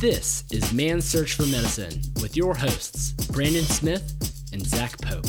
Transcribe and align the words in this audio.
This 0.00 0.44
is 0.50 0.74
Man's 0.74 1.06
Search 1.06 1.32
for 1.32 1.46
Medicine 1.46 2.02
with 2.20 2.36
your 2.36 2.54
hosts, 2.54 3.12
Brandon 3.28 3.64
Smith 3.64 4.50
and 4.52 4.62
Zach 4.62 5.00
Pope. 5.00 5.24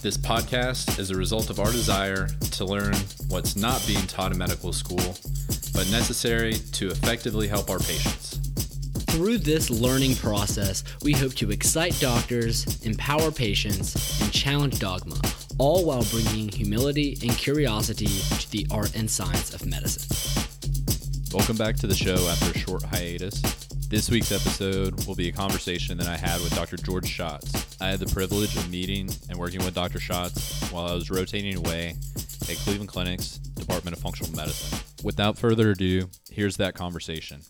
This 0.00 0.16
podcast 0.16 1.00
is 1.00 1.10
a 1.10 1.16
result 1.16 1.50
of 1.50 1.58
our 1.58 1.72
desire 1.72 2.28
to 2.52 2.64
learn 2.64 2.94
what's 3.26 3.56
not 3.56 3.84
being 3.84 4.06
taught 4.06 4.30
in 4.30 4.38
medical 4.38 4.72
school, 4.72 5.16
but 5.74 5.90
necessary 5.90 6.54
to 6.54 6.86
effectively 6.86 7.48
help 7.48 7.68
our 7.68 7.80
patients. 7.80 8.36
Through 9.10 9.38
this 9.38 9.70
learning 9.70 10.14
process, 10.14 10.84
we 11.02 11.12
hope 11.12 11.34
to 11.34 11.50
excite 11.50 11.98
doctors, 11.98 12.80
empower 12.86 13.32
patients, 13.32 14.20
and 14.22 14.32
challenge 14.32 14.78
dogma, 14.78 15.20
all 15.58 15.84
while 15.84 16.04
bringing 16.12 16.48
humility 16.48 17.18
and 17.22 17.32
curiosity 17.32 18.06
to 18.06 18.50
the 18.52 18.68
art 18.70 18.94
and 18.94 19.10
science 19.10 19.52
of 19.52 19.66
medicine. 19.66 20.16
Welcome 21.32 21.56
back 21.56 21.74
to 21.78 21.88
the 21.88 21.94
show 21.96 22.14
after 22.28 22.52
a 22.52 22.58
short 22.58 22.84
hiatus. 22.84 23.65
This 23.88 24.10
week's 24.10 24.32
episode 24.32 25.06
will 25.06 25.14
be 25.14 25.28
a 25.28 25.32
conversation 25.32 25.96
that 25.98 26.08
I 26.08 26.16
had 26.16 26.40
with 26.40 26.52
Dr. 26.56 26.76
George 26.76 27.06
Schatz. 27.06 27.80
I 27.80 27.86
had 27.86 28.00
the 28.00 28.12
privilege 28.12 28.56
of 28.56 28.68
meeting 28.68 29.08
and 29.28 29.38
working 29.38 29.64
with 29.64 29.76
Dr. 29.76 30.00
Schatz 30.00 30.68
while 30.72 30.88
I 30.88 30.92
was 30.92 31.08
rotating 31.08 31.54
away 31.54 31.94
at 32.16 32.56
Cleveland 32.56 32.88
Clinic's 32.88 33.38
Department 33.38 33.96
of 33.96 34.02
Functional 34.02 34.34
Medicine. 34.34 34.80
Without 35.04 35.38
further 35.38 35.70
ado, 35.70 36.10
here's 36.28 36.56
that 36.56 36.74
conversation. 36.74 37.42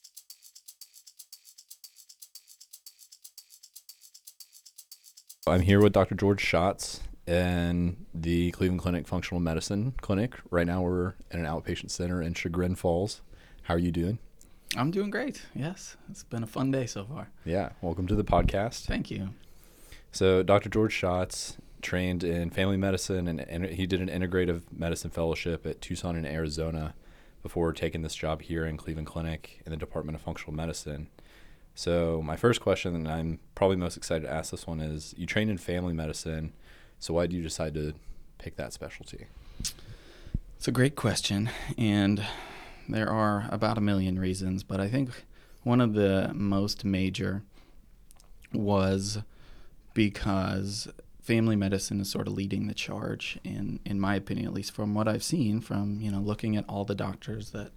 I'm 5.47 5.63
here 5.63 5.81
with 5.81 5.95
Dr. 5.95 6.17
George 6.17 6.43
Schatz 6.43 7.01
in 7.27 7.97
the 8.13 8.51
Cleveland 8.51 8.83
Clinic 8.83 9.09
Functional 9.09 9.41
Medicine 9.41 9.95
Clinic. 10.03 10.35
Right 10.51 10.67
now, 10.67 10.83
we're 10.83 11.15
in 11.31 11.41
an 11.41 11.47
outpatient 11.47 11.91
center 11.91 12.21
in 12.21 12.35
Chagrin 12.35 12.75
Falls. 12.75 13.23
How 13.63 13.73
are 13.73 13.79
you 13.79 13.91
doing? 13.91 14.19
I'm 14.77 14.91
doing 14.91 15.11
great. 15.11 15.43
Yes, 15.55 15.97
it's 16.11 16.23
been 16.23 16.43
a 16.43 16.47
fun 16.47 16.71
day 16.71 16.87
so 16.87 17.05
far. 17.05 17.31
Yeah, 17.45 17.71
welcome 17.81 18.07
to 18.09 18.15
the 18.15 18.25
podcast. 18.25 18.85
Thank 18.85 19.11
you. 19.11 19.31
So, 20.13 20.43
Dr. 20.43 20.69
George 20.69 20.93
Schatz 20.93 21.57
trained 21.81 22.23
in 22.23 22.51
family 22.51 22.77
medicine 22.77 23.27
and, 23.29 23.41
and 23.41 23.65
he 23.67 23.87
did 23.87 24.01
an 24.01 24.09
integrative 24.09 24.63
medicine 24.71 25.11
fellowship 25.11 25.67
at 25.67 25.81
Tucson 25.81 26.17
in 26.17 26.27
Arizona 26.27 26.95
before 27.43 27.73
taking 27.73 28.03
this 28.03 28.15
job 28.15 28.43
here 28.43 28.67
in 28.67 28.77
Cleveland 28.77 29.07
Clinic 29.07 29.63
in 29.65 29.71
the 29.71 29.77
Department 29.77 30.17
of 30.17 30.23
Functional 30.23 30.53
Medicine. 30.55 31.09
So, 31.75 32.21
my 32.23 32.37
first 32.37 32.61
question, 32.61 32.95
and 32.95 33.09
I'm 33.09 33.39
probably 33.55 33.77
most 33.77 33.97
excited 33.97 34.25
to 34.27 34.33
ask 34.33 34.51
this 34.51 34.67
one, 34.67 34.81
is 34.81 35.15
you 35.17 35.27
trained 35.27 35.51
in 35.51 35.59
family 35.59 35.95
medicine. 35.95 36.53
So, 36.99 37.15
why 37.15 37.27
did 37.27 37.35
you 37.35 37.43
decide 37.43 37.73
to 37.75 37.95
pick 38.39 38.57
that 38.57 38.73
specialty? 38.75 39.27
It's 40.59 40.69
a 40.69 40.73
great 40.73 40.97
question. 40.97 41.51
And 41.79 42.25
there 42.89 43.11
are 43.11 43.49
about 43.51 43.79
a 43.79 43.81
million 43.81 44.19
reasons, 44.19 44.63
but 44.63 44.81
I 44.81 44.89
think 44.89 45.11
one 45.63 45.81
of 45.81 45.95
the 45.95 46.31
most 46.35 46.85
major 46.85 47.43
was 48.53 49.19
because 49.95 50.89
family 51.21 51.57
medicine 51.57 52.01
is 52.01 52.11
sort 52.11 52.29
of 52.29 52.35
leading 52.35 52.69
the 52.69 52.75
charge 52.75 53.39
in 53.43 53.81
in 53.85 53.99
my 53.99 54.15
opinion 54.15 54.47
at 54.47 54.53
least 54.53 54.71
from 54.71 54.95
what 54.95 55.09
I've 55.09 55.25
seen 55.25 55.61
from 55.61 56.01
you 56.01 56.09
know 56.09 56.21
looking 56.21 56.57
at 56.57 56.65
all 56.69 56.85
the 56.85 56.95
doctors 56.95 57.51
that 57.51 57.73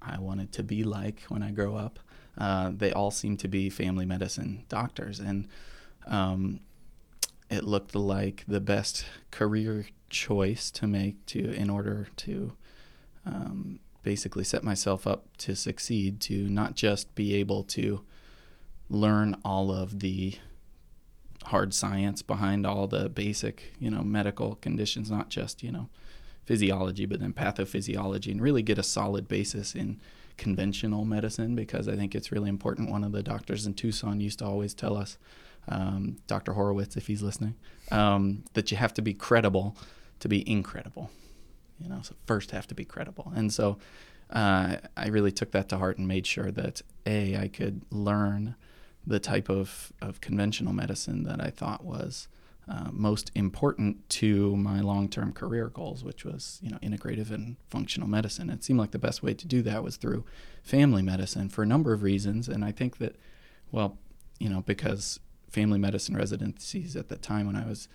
I 0.00 0.20
wanted 0.20 0.52
to 0.52 0.62
be 0.62 0.84
like 0.84 1.22
when 1.28 1.42
I 1.42 1.50
grow 1.50 1.74
up 1.74 1.98
uh, 2.38 2.70
they 2.74 2.92
all 2.92 3.10
seem 3.10 3.36
to 3.38 3.48
be 3.48 3.70
family 3.70 4.04
medicine 4.04 4.64
doctors. 4.68 5.20
And 5.20 5.48
um, 6.06 6.60
it 7.50 7.64
looked 7.64 7.94
like 7.94 8.44
the 8.46 8.60
best 8.60 9.06
career 9.30 9.86
choice 10.10 10.70
to 10.72 10.86
make 10.86 11.24
to 11.26 11.50
in 11.52 11.70
order 11.70 12.08
to 12.16 12.52
um, 13.24 13.80
basically 14.06 14.44
set 14.44 14.62
myself 14.62 15.04
up 15.04 15.26
to 15.36 15.56
succeed 15.56 16.20
to 16.20 16.48
not 16.48 16.76
just 16.76 17.12
be 17.16 17.34
able 17.34 17.64
to 17.64 18.04
learn 18.88 19.36
all 19.44 19.72
of 19.72 19.98
the 19.98 20.32
hard 21.46 21.74
science 21.74 22.22
behind 22.22 22.64
all 22.64 22.86
the 22.86 23.08
basic, 23.08 23.74
you 23.80 23.90
know, 23.90 24.02
medical 24.02 24.54
conditions, 24.54 25.10
not 25.10 25.28
just, 25.28 25.60
you 25.60 25.72
know, 25.72 25.88
physiology, 26.44 27.04
but 27.04 27.18
then 27.18 27.32
pathophysiology 27.32 28.30
and 28.30 28.40
really 28.40 28.62
get 28.62 28.78
a 28.78 28.82
solid 28.84 29.26
basis 29.26 29.74
in 29.74 30.00
conventional 30.36 31.04
medicine 31.04 31.56
because 31.56 31.88
I 31.88 31.96
think 31.96 32.14
it's 32.14 32.30
really 32.30 32.48
important. 32.48 32.92
One 32.92 33.02
of 33.02 33.10
the 33.10 33.24
doctors 33.24 33.66
in 33.66 33.74
Tucson 33.74 34.20
used 34.20 34.38
to 34.38 34.44
always 34.44 34.72
tell 34.72 34.96
us, 34.96 35.18
um, 35.66 36.18
Dr. 36.28 36.52
Horowitz, 36.52 36.96
if 36.96 37.08
he's 37.08 37.22
listening, 37.22 37.56
um, 37.90 38.44
that 38.54 38.70
you 38.70 38.76
have 38.76 38.94
to 38.94 39.02
be 39.02 39.14
credible 39.14 39.76
to 40.20 40.28
be 40.28 40.48
incredible 40.48 41.10
you 41.80 41.88
know 41.88 42.00
so 42.02 42.14
first 42.26 42.50
have 42.50 42.66
to 42.66 42.74
be 42.74 42.84
credible. 42.84 43.32
And 43.34 43.52
so 43.52 43.78
uh, 44.30 44.76
i 44.96 45.06
really 45.06 45.30
took 45.30 45.52
that 45.52 45.68
to 45.68 45.78
heart 45.78 45.98
and 45.98 46.08
made 46.08 46.26
sure 46.26 46.50
that 46.50 46.82
a 47.06 47.36
i 47.36 47.48
could 47.48 47.82
learn 47.90 48.56
the 49.06 49.20
type 49.20 49.48
of, 49.48 49.92
of 50.02 50.20
conventional 50.20 50.72
medicine 50.72 51.22
that 51.22 51.40
i 51.40 51.48
thought 51.48 51.84
was 51.84 52.28
uh, 52.68 52.88
most 52.90 53.30
important 53.36 54.08
to 54.08 54.56
my 54.56 54.80
long-term 54.80 55.32
career 55.32 55.68
goals 55.68 56.02
which 56.02 56.24
was 56.24 56.58
you 56.60 56.68
know 56.68 56.78
integrative 56.78 57.30
and 57.30 57.56
functional 57.68 58.08
medicine. 58.08 58.50
It 58.50 58.64
seemed 58.64 58.80
like 58.80 58.90
the 58.90 58.98
best 58.98 59.22
way 59.22 59.34
to 59.34 59.46
do 59.46 59.62
that 59.62 59.84
was 59.84 59.96
through 59.96 60.24
family 60.64 61.02
medicine 61.02 61.48
for 61.48 61.62
a 61.62 61.66
number 61.66 61.92
of 61.92 62.02
reasons. 62.02 62.48
And 62.48 62.64
i 62.64 62.72
think 62.72 62.98
that 62.98 63.14
well 63.70 63.98
you 64.40 64.48
know 64.48 64.62
because 64.62 65.20
family 65.48 65.78
medicine 65.78 66.16
residencies 66.16 66.96
at 66.96 67.08
the 67.08 67.16
time 67.16 67.46
when 67.46 67.54
i 67.54 67.64
was 67.64 67.88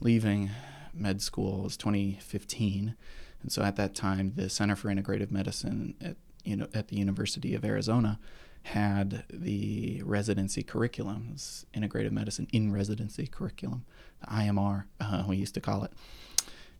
leaving 0.00 0.50
med 0.94 1.20
school 1.20 1.62
was 1.62 1.76
2015 1.76 2.96
and 3.44 3.52
so 3.52 3.62
at 3.62 3.76
that 3.76 3.94
time, 3.94 4.32
the 4.36 4.48
Center 4.48 4.74
for 4.74 4.88
Integrative 4.88 5.30
Medicine 5.30 5.94
at 6.00 6.16
you 6.44 6.56
know 6.56 6.66
at 6.72 6.88
the 6.88 6.96
University 6.96 7.54
of 7.54 7.62
Arizona 7.62 8.18
had 8.62 9.24
the 9.28 10.02
residency 10.02 10.62
curriculum, 10.62 11.36
integrative 11.74 12.10
medicine 12.10 12.48
in 12.52 12.72
residency 12.72 13.26
curriculum, 13.26 13.84
the 14.20 14.26
IMR 14.28 14.84
uh, 14.98 15.24
we 15.28 15.36
used 15.36 15.52
to 15.52 15.60
call 15.60 15.84
it, 15.84 15.92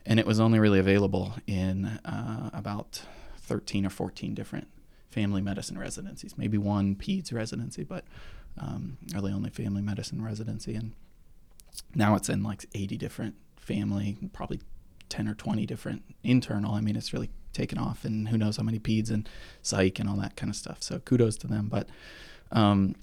and 0.06 0.18
it 0.18 0.24
was 0.24 0.40
only 0.40 0.58
really 0.58 0.78
available 0.78 1.34
in 1.46 1.84
uh, 2.06 2.48
about 2.54 3.02
13 3.36 3.84
or 3.84 3.90
14 3.90 4.34
different 4.34 4.68
family 5.10 5.42
medicine 5.42 5.76
residencies, 5.76 6.38
maybe 6.38 6.56
one 6.56 6.94
peds 6.94 7.30
residency, 7.30 7.84
but 7.84 8.06
um, 8.58 8.96
really 9.14 9.34
only 9.34 9.50
family 9.50 9.82
medicine 9.82 10.24
residency, 10.24 10.74
and 10.74 10.94
now 11.94 12.14
it's 12.14 12.30
in 12.30 12.42
like 12.42 12.64
80 12.74 12.96
different 12.96 13.34
family, 13.58 14.16
probably 14.32 14.60
10 15.14 15.28
or 15.28 15.34
20 15.34 15.64
different 15.64 16.02
internal. 16.24 16.74
I 16.74 16.80
mean, 16.80 16.96
it's 16.96 17.12
really 17.12 17.30
taken 17.52 17.78
off, 17.78 18.04
and 18.04 18.28
who 18.28 18.36
knows 18.36 18.56
how 18.56 18.64
many 18.64 18.80
peds 18.80 19.10
and 19.10 19.28
psych 19.62 20.00
and 20.00 20.08
all 20.08 20.16
that 20.16 20.34
kind 20.34 20.50
of 20.50 20.56
stuff. 20.56 20.82
So 20.82 20.98
kudos 20.98 21.36
to 21.38 21.46
them. 21.46 21.68
But 21.68 21.88
um, 22.50 22.96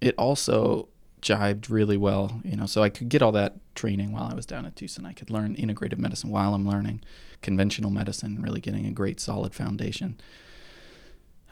it 0.00 0.16
also 0.18 0.88
jibed 1.20 1.70
really 1.70 1.96
well, 1.96 2.40
you 2.44 2.56
know. 2.56 2.66
So 2.66 2.82
I 2.82 2.88
could 2.88 3.08
get 3.08 3.22
all 3.22 3.30
that 3.30 3.54
training 3.76 4.10
while 4.10 4.24
I 4.24 4.34
was 4.34 4.44
down 4.44 4.66
at 4.66 4.74
Tucson. 4.74 5.06
I 5.06 5.12
could 5.12 5.30
learn 5.30 5.54
integrative 5.54 5.98
medicine 5.98 6.30
while 6.30 6.52
I'm 6.52 6.68
learning 6.68 7.02
conventional 7.42 7.92
medicine, 7.92 8.42
really 8.42 8.60
getting 8.60 8.84
a 8.86 8.90
great 8.90 9.20
solid 9.20 9.54
foundation. 9.54 10.20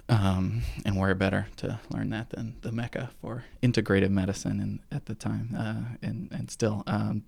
Um, 0.08 0.62
and 0.84 0.96
where 0.96 1.14
better 1.14 1.46
to 1.58 1.78
learn 1.88 2.10
that 2.10 2.30
than 2.30 2.56
the 2.62 2.72
mecca 2.72 3.10
for 3.20 3.44
integrative 3.62 4.10
medicine 4.10 4.58
and 4.58 4.80
at 4.90 5.06
the 5.06 5.14
time 5.14 5.54
uh, 5.56 5.96
and 6.02 6.28
and 6.32 6.50
still 6.50 6.82
um, 6.88 7.22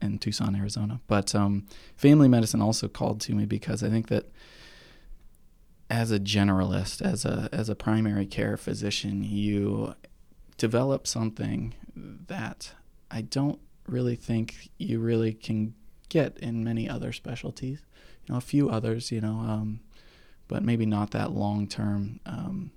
in 0.00 0.18
Tucson, 0.18 0.54
Arizona. 0.54 1.00
But 1.06 1.34
um, 1.34 1.66
family 1.96 2.28
medicine 2.28 2.60
also 2.60 2.88
called 2.88 3.20
to 3.22 3.34
me 3.34 3.44
because 3.44 3.82
I 3.82 3.88
think 3.88 4.08
that 4.08 4.30
as 5.90 6.10
a 6.10 6.20
generalist, 6.20 7.00
as 7.02 7.24
a 7.24 7.48
as 7.52 7.68
a 7.68 7.74
primary 7.74 8.26
care 8.26 8.56
physician, 8.56 9.24
you 9.24 9.94
develop 10.56 11.06
something 11.06 11.74
that 11.96 12.72
I 13.10 13.22
don't 13.22 13.58
really 13.86 14.16
think 14.16 14.70
you 14.76 14.98
really 15.00 15.32
can 15.32 15.74
get 16.08 16.36
in 16.38 16.62
many 16.62 16.88
other 16.88 17.12
specialties. 17.12 17.80
You 18.26 18.34
know, 18.34 18.38
a 18.38 18.42
few 18.42 18.68
others, 18.68 19.10
you 19.10 19.20
know, 19.20 19.38
um, 19.38 19.80
but 20.46 20.62
maybe 20.62 20.84
not 20.84 21.12
that 21.12 21.32
long 21.32 21.66
term 21.66 22.20
um, 22.26 22.70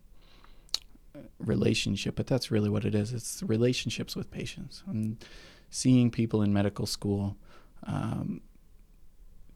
relationship. 1.39 2.15
But 2.15 2.27
that's 2.27 2.51
really 2.51 2.69
what 2.69 2.85
it 2.85 2.95
is. 2.95 3.11
It's 3.13 3.43
relationships 3.43 4.15
with 4.15 4.31
patients. 4.31 4.83
And 4.87 5.23
seeing 5.71 6.11
people 6.11 6.43
in 6.43 6.53
medical 6.53 6.85
school, 6.85 7.37
um, 7.87 8.41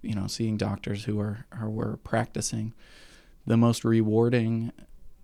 you 0.02 0.16
know, 0.16 0.26
seeing 0.26 0.58
doctors 0.58 1.04
who 1.04 1.20
are, 1.20 1.46
were 1.62 1.98
practicing, 1.98 2.74
the 3.46 3.58
most 3.58 3.84
rewarding 3.84 4.72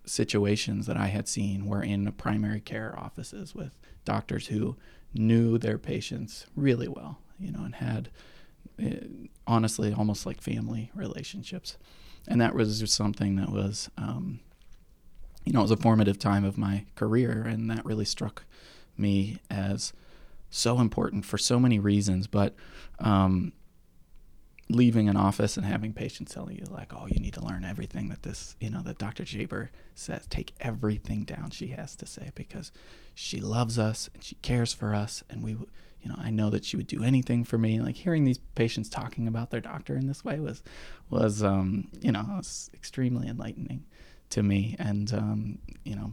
situations 0.04 0.86
that 0.86 0.96
I 0.96 1.06
had 1.06 1.26
seen 1.28 1.66
were 1.66 1.82
in 1.82 2.10
primary 2.12 2.60
care 2.60 2.94
offices 2.98 3.54
with 3.54 3.72
doctors 4.04 4.48
who 4.48 4.76
knew 5.14 5.58
their 5.58 5.78
patients 5.78 6.46
really 6.54 6.88
well, 6.88 7.18
you 7.38 7.50
know, 7.50 7.64
and 7.64 7.76
had 7.76 8.10
uh, 8.82 9.06
honestly 9.46 9.92
almost 9.92 10.26
like 10.26 10.40
family 10.40 10.90
relationships. 10.94 11.78
And 12.28 12.40
that 12.40 12.54
was 12.54 12.80
just 12.80 12.94
something 12.94 13.36
that 13.36 13.50
was, 13.50 13.90
um, 13.96 14.40
you 15.44 15.52
know, 15.52 15.60
it 15.60 15.64
was 15.64 15.70
a 15.72 15.76
formative 15.76 16.18
time 16.18 16.44
of 16.44 16.58
my 16.58 16.84
career, 16.94 17.42
and 17.42 17.70
that 17.70 17.84
really 17.84 18.04
struck 18.04 18.44
me 18.96 19.38
as 19.50 19.92
so 20.52 20.78
important 20.78 21.24
for 21.24 21.38
so 21.38 21.58
many 21.58 21.80
reasons. 21.80 22.28
But 22.28 22.54
um, 23.00 23.52
leaving 24.68 25.08
an 25.08 25.16
office 25.16 25.56
and 25.56 25.66
having 25.66 25.92
patients 25.92 26.32
telling 26.32 26.56
you 26.56 26.64
like, 26.70 26.92
"Oh, 26.94 27.06
you 27.08 27.18
need 27.18 27.34
to 27.34 27.44
learn 27.44 27.64
everything 27.64 28.08
that 28.10 28.22
this, 28.22 28.54
you 28.60 28.70
know, 28.70 28.82
that 28.82 28.98
Dr. 28.98 29.24
Jaber 29.24 29.70
says. 29.94 30.26
Take 30.28 30.52
everything 30.60 31.24
down 31.24 31.50
she 31.50 31.68
has 31.68 31.96
to 31.96 32.06
say 32.06 32.30
because 32.34 32.70
she 33.14 33.40
loves 33.40 33.78
us 33.78 34.08
and 34.14 34.22
she 34.22 34.36
cares 34.36 34.72
for 34.72 34.94
us, 34.94 35.24
and 35.28 35.42
we, 35.42 35.52
you 35.52 36.08
know, 36.08 36.16
I 36.18 36.30
know 36.30 36.50
that 36.50 36.64
she 36.64 36.76
would 36.76 36.86
do 36.86 37.02
anything 37.02 37.44
for 37.44 37.58
me." 37.58 37.80
Like 37.80 37.96
hearing 37.96 38.24
these 38.24 38.38
patients 38.54 38.88
talking 38.88 39.26
about 39.26 39.50
their 39.50 39.60
doctor 39.60 39.96
in 39.96 40.06
this 40.06 40.24
way 40.24 40.38
was, 40.38 40.62
was, 41.10 41.42
um, 41.42 41.88
you 42.00 42.12
know, 42.12 42.24
was 42.28 42.70
extremely 42.74 43.26
enlightening 43.26 43.84
to 44.30 44.42
me, 44.42 44.76
and 44.78 45.12
um, 45.14 45.58
you 45.82 45.96
know, 45.96 46.12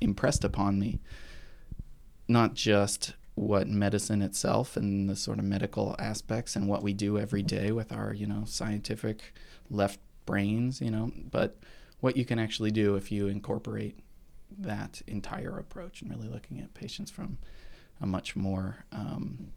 impressed 0.00 0.44
upon 0.44 0.78
me 0.78 0.98
not 2.28 2.54
just 2.54 3.14
what 3.38 3.68
medicine 3.68 4.22
itself 4.22 4.76
and 4.76 5.08
the 5.08 5.16
sort 5.16 5.38
of 5.38 5.44
medical 5.44 5.94
aspects 5.98 6.56
and 6.56 6.66
what 6.66 6.82
we 6.82 6.92
do 6.92 7.18
every 7.18 7.42
day 7.42 7.70
with 7.70 7.92
our 7.92 8.12
you 8.12 8.26
know 8.26 8.42
scientific 8.46 9.32
left 9.70 10.00
brains 10.26 10.80
you 10.80 10.90
know 10.90 11.10
but 11.30 11.56
what 12.00 12.16
you 12.16 12.24
can 12.24 12.38
actually 12.38 12.70
do 12.70 12.96
if 12.96 13.10
you 13.10 13.26
incorporate 13.26 13.98
that 14.56 15.02
entire 15.06 15.58
approach 15.58 16.02
and 16.02 16.10
really 16.10 16.28
looking 16.28 16.58
at 16.58 16.72
patients 16.74 17.10
from 17.10 17.38
a 18.00 18.06
much 18.06 18.34
more 18.34 18.84
um, 18.92 19.48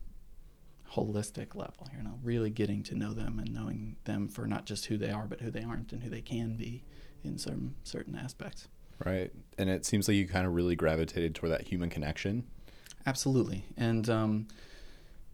holistic 0.93 1.55
level 1.55 1.87
you 1.95 2.03
know 2.03 2.19
really 2.23 2.49
getting 2.49 2.83
to 2.83 2.95
know 2.95 3.13
them 3.13 3.39
and 3.39 3.53
knowing 3.53 3.95
them 4.03 4.27
for 4.27 4.45
not 4.45 4.65
just 4.65 4.85
who 4.85 4.97
they 4.97 5.09
are 5.11 5.25
but 5.25 5.41
who 5.41 5.49
they 5.49 5.63
aren't 5.63 5.91
and 5.91 6.03
who 6.03 6.09
they 6.09 6.21
can 6.21 6.55
be 6.55 6.83
in 7.23 7.37
some 7.37 7.75
certain 7.83 8.15
aspects. 8.15 8.67
Right. 9.03 9.31
And 9.57 9.69
it 9.69 9.85
seems 9.85 10.07
like 10.07 10.17
you 10.17 10.27
kind 10.27 10.45
of 10.45 10.53
really 10.53 10.75
gravitated 10.75 11.35
toward 11.35 11.51
that 11.51 11.67
human 11.67 11.89
connection 11.89 12.45
Absolutely, 13.05 13.65
and 13.77 14.09
um, 14.09 14.47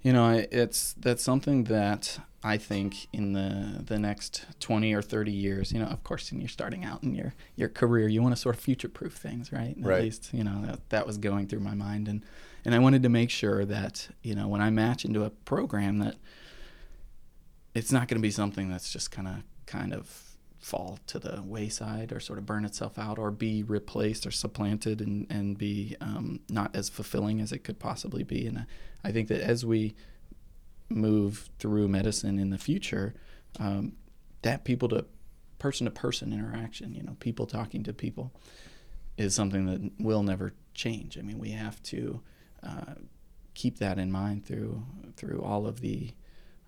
you 0.01 0.13
know, 0.13 0.45
it's 0.51 0.93
that's 0.93 1.23
something 1.23 1.65
that 1.65 2.19
I 2.43 2.57
think 2.57 3.07
in 3.11 3.33
the 3.33 3.83
the 3.83 3.99
next 3.99 4.45
twenty 4.59 4.93
or 4.93 5.01
thirty 5.01 5.31
years, 5.31 5.71
you 5.71 5.79
know, 5.79 5.87
of 5.87 6.03
course, 6.03 6.31
when 6.31 6.39
you're 6.39 6.47
starting 6.47 6.85
out 6.85 7.03
in 7.03 7.13
your 7.13 7.33
your 7.55 7.69
career, 7.69 8.07
you 8.07 8.21
want 8.21 8.35
to 8.35 8.39
sort 8.41 8.55
of 8.55 8.61
future 8.61 8.87
proof 8.87 9.13
things, 9.13 9.51
right? 9.51 9.75
right. 9.79 9.95
At 9.95 10.01
least, 10.03 10.33
you 10.33 10.43
know, 10.43 10.65
that, 10.65 10.89
that 10.89 11.07
was 11.07 11.17
going 11.17 11.47
through 11.47 11.59
my 11.59 11.73
mind, 11.73 12.07
and 12.07 12.23
and 12.63 12.75
I 12.75 12.79
wanted 12.79 13.03
to 13.03 13.09
make 13.09 13.29
sure 13.29 13.65
that 13.65 14.07
you 14.21 14.35
know 14.35 14.47
when 14.47 14.61
I 14.61 14.69
match 14.69 15.03
into 15.03 15.23
a 15.23 15.29
program 15.29 15.99
that 15.99 16.15
it's 17.73 17.91
not 17.91 18.07
going 18.07 18.17
to 18.17 18.25
be 18.25 18.31
something 18.31 18.69
that's 18.69 18.91
just 18.91 19.11
kind 19.11 19.27
of 19.27 19.35
kind 19.65 19.93
of 19.93 20.36
fall 20.59 20.99
to 21.07 21.19
the 21.19 21.41
wayside 21.43 22.11
or 22.11 22.19
sort 22.19 22.39
of 22.39 22.45
burn 22.45 22.65
itself 22.65 22.97
out 22.97 23.19
or 23.19 23.31
be 23.31 23.63
replaced 23.63 24.25
or 24.25 24.31
supplanted 24.31 25.01
and, 25.01 25.27
and 25.29 25.57
be 25.57 25.95
um, 26.01 26.39
not 26.49 26.75
as 26.75 26.89
fulfilling 26.89 27.39
as 27.39 27.51
it 27.51 27.63
could 27.63 27.79
possibly 27.79 28.23
be. 28.23 28.47
And 28.47 28.65
I 29.03 29.11
think 29.11 29.27
that 29.27 29.41
as 29.41 29.65
we 29.65 29.95
move 30.89 31.49
through 31.59 31.87
medicine 31.87 32.39
in 32.39 32.49
the 32.49 32.57
future, 32.57 33.13
um, 33.59 33.93
that 34.41 34.63
people 34.63 34.89
to 34.89 35.05
person 35.59 35.85
to 35.85 35.91
person 35.91 36.33
interaction, 36.33 36.93
you 36.93 37.03
know, 37.03 37.15
people 37.19 37.45
talking 37.45 37.83
to 37.83 37.93
people, 37.93 38.31
is 39.17 39.33
something 39.33 39.65
that 39.65 39.91
will 39.99 40.23
never 40.23 40.53
change. 40.73 41.17
I 41.17 41.21
mean, 41.21 41.39
we 41.39 41.49
have 41.51 41.81
to 41.83 42.21
uh, 42.63 42.93
keep 43.53 43.79
that 43.79 43.97
in 43.97 44.11
mind 44.11 44.45
through 44.45 44.83
through 45.15 45.41
all 45.41 45.65
of 45.65 45.81
the 45.81 46.11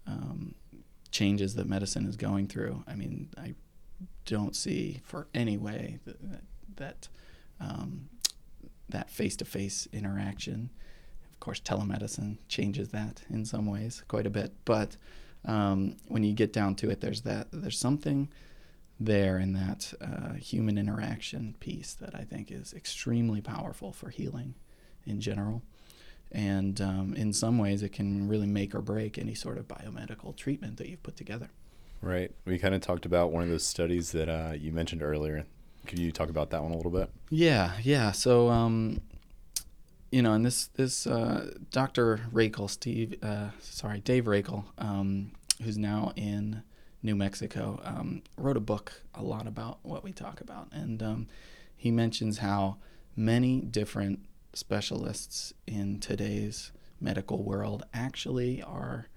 um, 0.08 0.56
changes 1.12 1.56
that 1.56 1.68
medicine 1.68 2.06
is 2.08 2.16
going 2.16 2.48
through. 2.48 2.84
I 2.88 2.96
mean, 2.96 3.30
I 3.38 3.54
don't 4.26 4.56
see 4.56 5.02
for 5.04 5.28
any 5.34 5.58
way 5.58 6.00
that 6.06 6.18
that 6.78 7.08
um, 7.60 8.10
that 8.88 9.10
face-to-face 9.10 9.88
interaction. 9.94 10.70
Of 11.32 11.40
course, 11.40 11.60
telemedicine 11.60 12.38
changes 12.48 12.90
that 12.90 13.24
in 13.30 13.46
some 13.46 13.66
ways 13.66 14.04
quite 14.08 14.26
a 14.26 14.30
bit, 14.30 14.54
but 14.66 14.98
um, 15.46 15.96
when 16.08 16.24
you 16.24 16.34
get 16.34 16.52
down 16.52 16.76
to 16.76 16.90
it, 16.90 17.02
there's 17.02 17.22
that 17.22 17.48
there's 17.52 17.78
something 17.78 18.30
there 19.00 19.40
in 19.40 19.54
that 19.54 19.94
uh, 20.02 20.34
human 20.34 20.78
interaction 20.78 21.56
piece 21.60 21.94
that 21.94 22.14
I 22.14 22.24
think 22.24 22.52
is 22.52 22.74
extremely 22.74 23.42
powerful 23.42 23.94
for 23.94 24.10
healing 24.10 24.56
in 25.06 25.22
general. 25.22 25.62
And 26.32 26.80
um, 26.82 27.14
in 27.16 27.34
some 27.34 27.58
ways, 27.58 27.82
it 27.82 27.94
can 27.94 28.28
really 28.28 28.46
make 28.46 28.76
or 28.76 28.82
break 28.82 29.18
any 29.18 29.34
sort 29.34 29.58
of 29.58 29.68
biomedical 29.68 30.36
treatment 30.36 30.78
that 30.78 30.90
you've 30.90 31.02
put 31.02 31.16
together. 31.16 31.50
Right. 32.02 32.32
We 32.46 32.60
kind 32.60 32.74
of 32.74 32.82
talked 32.82 33.06
about 33.06 33.32
one 33.32 33.44
of 33.44 33.50
those 33.50 33.66
studies 33.66 34.12
that 34.14 34.30
uh, 34.30 34.54
you 34.54 34.72
mentioned 34.72 35.04
earlier. 35.04 35.46
Could 35.86 36.00
you 36.00 36.12
talk 36.12 36.30
about 36.30 36.52
that 36.52 36.62
one 36.62 36.72
a 36.72 36.76
little 36.78 36.92
bit? 36.92 37.10
Yeah, 37.30 37.74
yeah. 37.84 38.12
So, 38.12 38.50
um, 38.50 39.02
you 40.12 40.22
know, 40.22 40.34
and 40.34 40.46
this 40.46 40.68
this 40.68 41.06
uh, 41.08 41.52
Dr. 41.72 42.22
Rakel, 42.34 42.70
Steve, 42.70 43.16
uh, 43.24 43.50
sorry, 43.60 44.00
Dave 44.00 44.26
Rakel, 44.26 44.66
um, 44.78 45.32
who's 45.62 45.78
now 45.78 46.14
in 46.16 46.64
New 47.02 47.16
Mexico, 47.16 47.80
um, 47.84 48.22
wrote 48.38 48.58
a 48.58 48.62
book 48.62 49.02
a 49.16 49.24
lot 49.24 49.48
about 49.48 49.80
what 49.84 50.04
we 50.04 50.12
talk 50.12 50.42
about, 50.42 50.68
and 50.72 51.02
um, 51.02 51.28
he 51.76 51.92
mentions 51.92 52.40
how 52.40 52.78
many 53.16 53.62
different 53.62 54.20
specialists 54.54 55.54
in 55.68 56.00
today's 56.00 56.72
medical 57.00 57.44
world 57.44 57.84
actually 57.94 58.62
are 58.62 59.08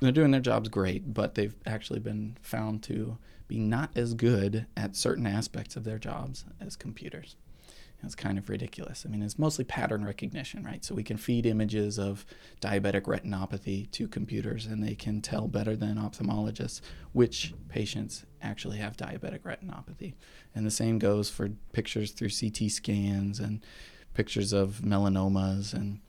they're 0.00 0.12
doing 0.12 0.30
their 0.30 0.40
jobs 0.40 0.68
great, 0.68 1.12
but 1.14 1.34
they've 1.34 1.54
actually 1.66 2.00
been 2.00 2.36
found 2.42 2.82
to 2.84 3.18
be 3.48 3.58
not 3.58 3.90
as 3.96 4.14
good 4.14 4.66
at 4.76 4.96
certain 4.96 5.26
aspects 5.26 5.76
of 5.76 5.84
their 5.84 5.98
jobs 5.98 6.44
as 6.60 6.76
computers. 6.76 7.36
It's 8.04 8.14
kind 8.14 8.36
of 8.36 8.48
ridiculous. 8.48 9.04
I 9.06 9.10
mean, 9.10 9.22
it's 9.22 9.38
mostly 9.38 9.64
pattern 9.64 10.04
recognition, 10.04 10.64
right? 10.64 10.84
So 10.84 10.94
we 10.94 11.04
can 11.04 11.16
feed 11.16 11.46
images 11.46 11.98
of 11.98 12.26
diabetic 12.60 13.02
retinopathy 13.02 13.90
to 13.92 14.08
computers, 14.08 14.66
and 14.66 14.82
they 14.82 14.94
can 14.94 15.20
tell 15.20 15.46
better 15.46 15.76
than 15.76 15.96
ophthalmologists 15.96 16.80
which 17.12 17.54
patients 17.68 18.24
actually 18.42 18.78
have 18.78 18.96
diabetic 18.96 19.40
retinopathy. 19.42 20.14
And 20.54 20.66
the 20.66 20.70
same 20.70 20.98
goes 20.98 21.30
for 21.30 21.50
pictures 21.72 22.10
through 22.10 22.30
CT 22.30 22.70
scans 22.70 23.38
and 23.38 23.60
pictures 24.14 24.52
of 24.52 24.80
melanomas 24.84 25.72
and 25.72 26.00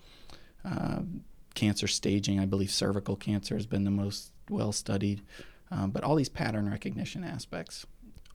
uh, 0.65 1.01
cancer 1.53 1.88
staging. 1.88 2.39
I 2.39 2.45
believe 2.45 2.71
cervical 2.71 3.15
cancer 3.15 3.55
has 3.55 3.65
been 3.65 3.83
the 3.83 3.91
most 3.91 4.31
well 4.50 4.71
studied. 4.71 5.21
Um, 5.71 5.91
but 5.91 6.03
all 6.03 6.15
these 6.15 6.29
pattern 6.29 6.69
recognition 6.69 7.23
aspects 7.23 7.85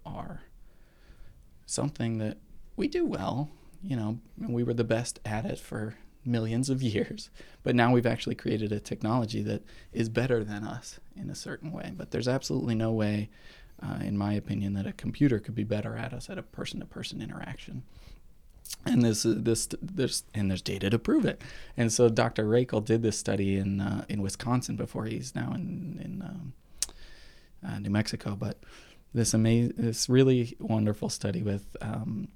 are 0.05 0.43
something 1.67 2.19
that 2.19 2.39
we 2.77 2.89
do 2.89 3.05
well. 3.05 3.51
You 3.83 3.97
know, 3.97 4.19
we 4.39 4.65
were 4.65 4.75
the 4.75 4.85
best 4.85 5.21
at 5.25 5.45
it 5.45 5.59
for 5.59 5.95
millions 6.25 6.69
of 6.69 6.83
years, 6.95 7.31
but 7.63 7.75
now 7.75 7.93
we've 7.93 8.07
actually 8.07 8.35
created 8.35 8.73
a 8.73 8.81
technology 8.81 9.43
that 9.43 9.63
is 9.93 10.09
better 10.09 10.43
than 10.43 10.65
us 10.65 10.99
in 11.17 11.31
a 11.31 11.35
certain 11.35 11.71
way. 11.71 11.93
But 11.97 12.11
there's 12.11 12.29
absolutely 12.29 12.75
no 12.75 12.93
way, 12.93 13.31
uh, 13.83 13.99
in 14.01 14.19
my 14.19 14.33
opinion, 14.33 14.75
that 14.75 14.87
a 14.87 14.93
computer 14.93 15.39
could 15.39 15.55
be 15.55 15.65
better 15.65 15.97
at 15.97 16.13
us 16.13 16.29
at 16.29 16.39
a 16.39 16.43
person 16.43 16.81
to 16.81 16.87
person 16.87 17.23
interaction 17.23 17.85
and 18.85 19.03
this 19.03 19.25
this 19.25 19.69
there's 19.81 20.25
and 20.35 20.51
there's 20.51 20.63
data 20.63 20.91
to 20.91 20.99
prove 20.99 21.25
it. 21.25 21.43
And 21.77 21.93
so 21.93 22.09
Dr. 22.09 22.45
Rakel 22.45 22.85
did 22.85 23.03
this 23.03 23.19
study 23.19 23.57
in 23.57 23.81
uh, 23.81 24.05
in 24.09 24.23
Wisconsin 24.23 24.77
before 24.77 25.07
he's 25.07 25.35
now 25.35 25.53
in 25.55 26.01
in 26.03 26.23
um, 26.23 26.53
uh, 27.67 27.79
New 27.79 27.91
Mexico. 27.91 28.37
But 28.39 28.59
this 29.15 29.35
amazing, 29.35 29.75
this 29.77 30.09
really 30.09 30.57
wonderful 30.59 31.09
study 31.09 31.43
with 31.43 31.77
um, 31.81 32.29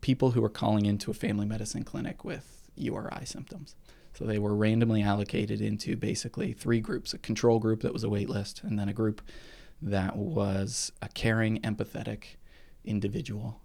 people 0.00 0.32
who 0.32 0.40
were 0.40 0.48
calling 0.48 0.86
into 0.86 1.10
a 1.10 1.14
family 1.14 1.46
medicine 1.46 1.84
clinic 1.84 2.24
with 2.24 2.70
URI 2.76 3.24
symptoms. 3.24 3.74
So 4.14 4.24
they 4.24 4.38
were 4.38 4.54
randomly 4.54 5.02
allocated 5.02 5.60
into 5.60 5.96
basically 5.96 6.52
three 6.52 6.80
groups: 6.80 7.14
a 7.14 7.18
control 7.18 7.58
group 7.58 7.82
that 7.82 7.92
was 7.92 8.04
a 8.04 8.08
wait 8.08 8.28
list, 8.28 8.62
and 8.62 8.78
then 8.78 8.88
a 8.88 8.94
group 8.94 9.22
that 9.82 10.16
was 10.16 10.92
a 11.00 11.08
caring, 11.08 11.58
empathetic 11.60 12.36
individual, 12.84 13.60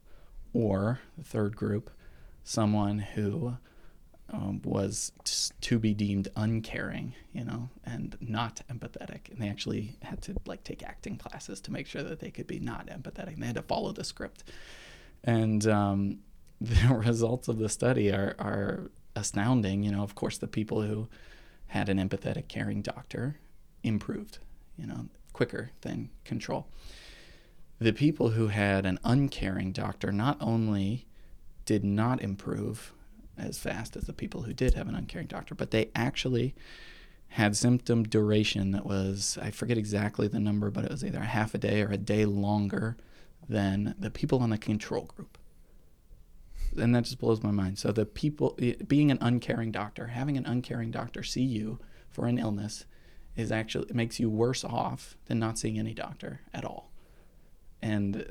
or 0.53 0.99
the 1.17 1.23
third 1.23 1.55
group 1.55 1.89
someone 2.45 2.99
who 2.99 3.57
um, 4.31 4.61
was 4.63 5.11
to 5.61 5.79
be 5.79 5.93
deemed 5.93 6.29
uncaring, 6.35 7.13
you 7.33 7.43
know, 7.43 7.69
and 7.83 8.15
not 8.21 8.61
empathetic. 8.71 9.29
And 9.29 9.41
they 9.41 9.49
actually 9.49 9.97
had 10.03 10.21
to 10.23 10.35
like 10.45 10.63
take 10.63 10.83
acting 10.83 11.17
classes 11.17 11.59
to 11.61 11.71
make 11.71 11.87
sure 11.87 12.03
that 12.03 12.19
they 12.19 12.31
could 12.31 12.47
be 12.47 12.59
not 12.59 12.87
empathetic. 12.87 13.33
And 13.33 13.43
they 13.43 13.47
had 13.47 13.55
to 13.55 13.61
follow 13.63 13.91
the 13.91 14.03
script. 14.03 14.43
And 15.23 15.67
um, 15.67 16.19
the 16.61 16.93
results 16.93 17.47
of 17.47 17.57
the 17.57 17.67
study 17.67 18.11
are, 18.11 18.35
are 18.39 18.91
astounding. 19.15 19.83
You 19.83 19.91
know, 19.91 20.03
of 20.03 20.15
course, 20.15 20.37
the 20.37 20.47
people 20.47 20.81
who 20.83 21.07
had 21.67 21.89
an 21.89 21.97
empathetic, 21.97 22.47
caring 22.47 22.81
doctor 22.81 23.37
improved, 23.83 24.37
you 24.77 24.85
know, 24.85 25.07
quicker 25.33 25.71
than 25.81 26.09
control. 26.23 26.67
The 27.79 27.91
people 27.91 28.29
who 28.29 28.47
had 28.47 28.85
an 28.85 28.99
uncaring 29.03 29.71
doctor 29.71 30.11
not 30.11 30.37
only 30.39 31.07
did 31.65 31.83
not 31.83 32.21
improve 32.21 32.93
as 33.37 33.57
fast 33.57 33.95
as 33.95 34.05
the 34.05 34.13
people 34.13 34.43
who 34.43 34.53
did 34.53 34.73
have 34.75 34.87
an 34.87 34.95
uncaring 34.95 35.27
doctor, 35.27 35.55
but 35.55 35.71
they 35.71 35.89
actually 35.95 36.55
had 37.29 37.55
symptom 37.55 38.03
duration 38.03 38.71
that 38.71 38.85
was, 38.85 39.37
I 39.41 39.51
forget 39.51 39.77
exactly 39.77 40.27
the 40.27 40.39
number, 40.39 40.69
but 40.71 40.85
it 40.85 40.91
was 40.91 41.03
either 41.03 41.19
a 41.19 41.25
half 41.25 41.53
a 41.53 41.57
day 41.57 41.81
or 41.81 41.91
a 41.91 41.97
day 41.97 42.25
longer 42.25 42.95
than 43.49 43.95
the 43.99 44.09
people 44.09 44.39
on 44.39 44.51
the 44.51 44.57
control 44.57 45.03
group. 45.03 45.37
And 46.77 46.95
that 46.95 47.03
just 47.03 47.19
blows 47.19 47.43
my 47.43 47.51
mind. 47.51 47.77
So, 47.77 47.91
the 47.91 48.05
people, 48.05 48.57
eh, 48.59 48.73
being 48.85 49.09
an 49.09 49.17
uncaring 49.21 49.71
doctor, 49.71 50.07
having 50.07 50.37
an 50.37 50.45
uncaring 50.45 50.91
doctor 50.91 51.23
see 51.23 51.43
you 51.43 51.79
for 52.09 52.25
an 52.25 52.37
illness 52.37 52.85
is 53.35 53.51
actually 53.51 53.89
it 53.89 53.95
makes 53.95 54.19
you 54.19 54.29
worse 54.29 54.63
off 54.63 55.17
than 55.25 55.39
not 55.39 55.57
seeing 55.57 55.77
any 55.77 55.93
doctor 55.93 56.41
at 56.53 56.65
all. 56.65 56.91
And 57.81 58.29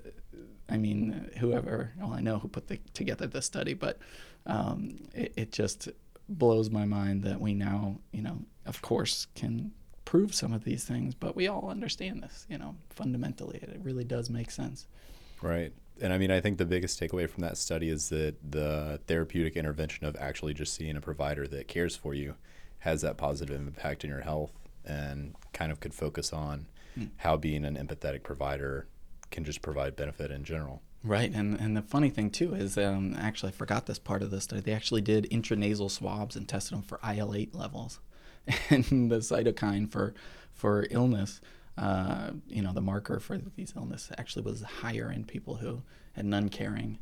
I 0.68 0.76
mean, 0.76 1.30
whoever, 1.38 1.92
well, 1.98 2.12
I 2.12 2.20
know 2.20 2.38
who 2.38 2.48
put 2.48 2.68
the, 2.68 2.78
together 2.94 3.26
the 3.26 3.42
study, 3.42 3.74
but 3.74 3.98
um, 4.46 4.96
it, 5.14 5.32
it 5.36 5.52
just 5.52 5.88
blows 6.28 6.70
my 6.70 6.84
mind 6.84 7.22
that 7.24 7.40
we 7.40 7.54
now, 7.54 7.96
you 8.12 8.22
know, 8.22 8.38
of 8.66 8.80
course, 8.82 9.26
can 9.34 9.72
prove 10.04 10.34
some 10.34 10.52
of 10.52 10.64
these 10.64 10.84
things, 10.84 11.14
but 11.14 11.36
we 11.36 11.48
all 11.48 11.68
understand 11.68 12.22
this, 12.22 12.46
you 12.48 12.58
know, 12.58 12.76
fundamentally. 12.90 13.58
It 13.62 13.80
really 13.82 14.04
does 14.04 14.30
make 14.30 14.50
sense. 14.50 14.86
Right. 15.42 15.72
And 16.00 16.12
I 16.12 16.18
mean, 16.18 16.30
I 16.30 16.40
think 16.40 16.58
the 16.58 16.64
biggest 16.64 17.00
takeaway 17.00 17.28
from 17.28 17.42
that 17.42 17.56
study 17.56 17.88
is 17.88 18.08
that 18.08 18.36
the 18.50 19.00
therapeutic 19.06 19.56
intervention 19.56 20.06
of 20.06 20.16
actually 20.16 20.54
just 20.54 20.74
seeing 20.74 20.96
a 20.96 21.00
provider 21.00 21.46
that 21.48 21.68
cares 21.68 21.94
for 21.94 22.14
you 22.14 22.34
has 22.80 23.02
that 23.02 23.16
positive 23.16 23.56
impact 23.56 24.04
in 24.04 24.10
your 24.10 24.22
health 24.22 24.52
and 24.84 25.34
kind 25.52 25.70
of 25.72 25.80
could 25.80 25.94
focus 25.94 26.32
on 26.32 26.66
mm. 26.98 27.08
how 27.18 27.36
being 27.36 27.64
an 27.64 27.76
empathetic 27.76 28.22
provider 28.22 28.86
can 29.34 29.44
just 29.44 29.60
provide 29.60 29.96
benefit 29.96 30.30
in 30.30 30.44
general. 30.44 30.80
Right, 31.02 31.30
and 31.30 31.60
and 31.60 31.76
the 31.76 31.82
funny 31.82 32.08
thing 32.08 32.30
too 32.30 32.54
is, 32.54 32.78
um, 32.78 33.14
actually, 33.18 33.50
I 33.50 33.52
forgot 33.52 33.84
this 33.84 33.98
part 33.98 34.22
of 34.22 34.30
the 34.30 34.40
study. 34.40 34.62
They 34.62 34.72
actually 34.72 35.02
did 35.02 35.28
intranasal 35.30 35.90
swabs 35.90 36.34
and 36.36 36.48
tested 36.48 36.78
them 36.78 36.82
for 36.82 36.98
IL 37.06 37.34
eight 37.34 37.54
levels, 37.54 38.00
and 38.70 39.10
the 39.10 39.18
cytokine 39.18 39.90
for 39.90 40.14
for 40.54 40.86
illness. 40.90 41.42
Uh, 41.76 42.30
you 42.46 42.62
know, 42.62 42.72
the 42.72 42.80
marker 42.80 43.18
for 43.18 43.36
these 43.36 43.74
illness 43.76 44.10
actually 44.16 44.44
was 44.44 44.62
higher 44.62 45.10
in 45.10 45.24
people 45.24 45.56
who 45.56 45.82
had 46.12 46.24
an 46.24 46.32
uncaring 46.32 46.98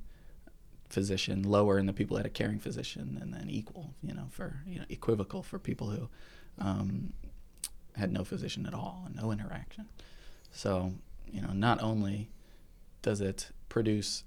physician, 0.89 1.43
lower 1.43 1.79
in 1.79 1.87
the 1.87 1.93
people 1.93 2.17
who 2.17 2.23
had 2.23 2.27
a 2.27 2.31
caring 2.31 2.59
physician, 2.59 3.19
and 3.21 3.33
then 3.33 3.49
equal, 3.51 3.95
you 4.03 4.15
know, 4.15 4.27
for 4.31 4.63
you 4.67 4.81
know 4.81 4.87
equivocal 4.89 5.45
for 5.45 5.61
people 5.61 5.91
who 5.91 6.09
um, 6.59 7.13
had 7.95 8.11
no 8.11 8.25
physician 8.25 8.67
at 8.67 8.75
all 8.75 9.05
and 9.07 9.15
no 9.15 9.31
interaction. 9.31 9.87
So 10.51 10.95
you 11.33 11.41
know, 11.41 11.53
not 11.53 11.83
only 11.83 12.29
does 13.01 13.21
it 13.21 13.51
produce 13.69 14.25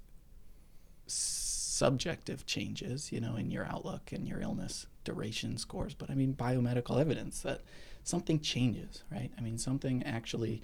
subjective 1.06 2.46
changes, 2.46 3.12
you 3.12 3.20
know, 3.20 3.36
in 3.36 3.50
your 3.50 3.64
outlook 3.66 4.12
and 4.12 4.26
your 4.26 4.40
illness 4.40 4.86
duration 5.04 5.56
scores, 5.56 5.94
but 5.94 6.10
I 6.10 6.14
mean 6.14 6.34
biomedical 6.34 7.00
evidence 7.00 7.40
that 7.42 7.60
something 8.02 8.40
changes, 8.40 9.02
right? 9.10 9.30
I 9.38 9.40
mean, 9.40 9.58
something 9.58 10.02
actually 10.02 10.62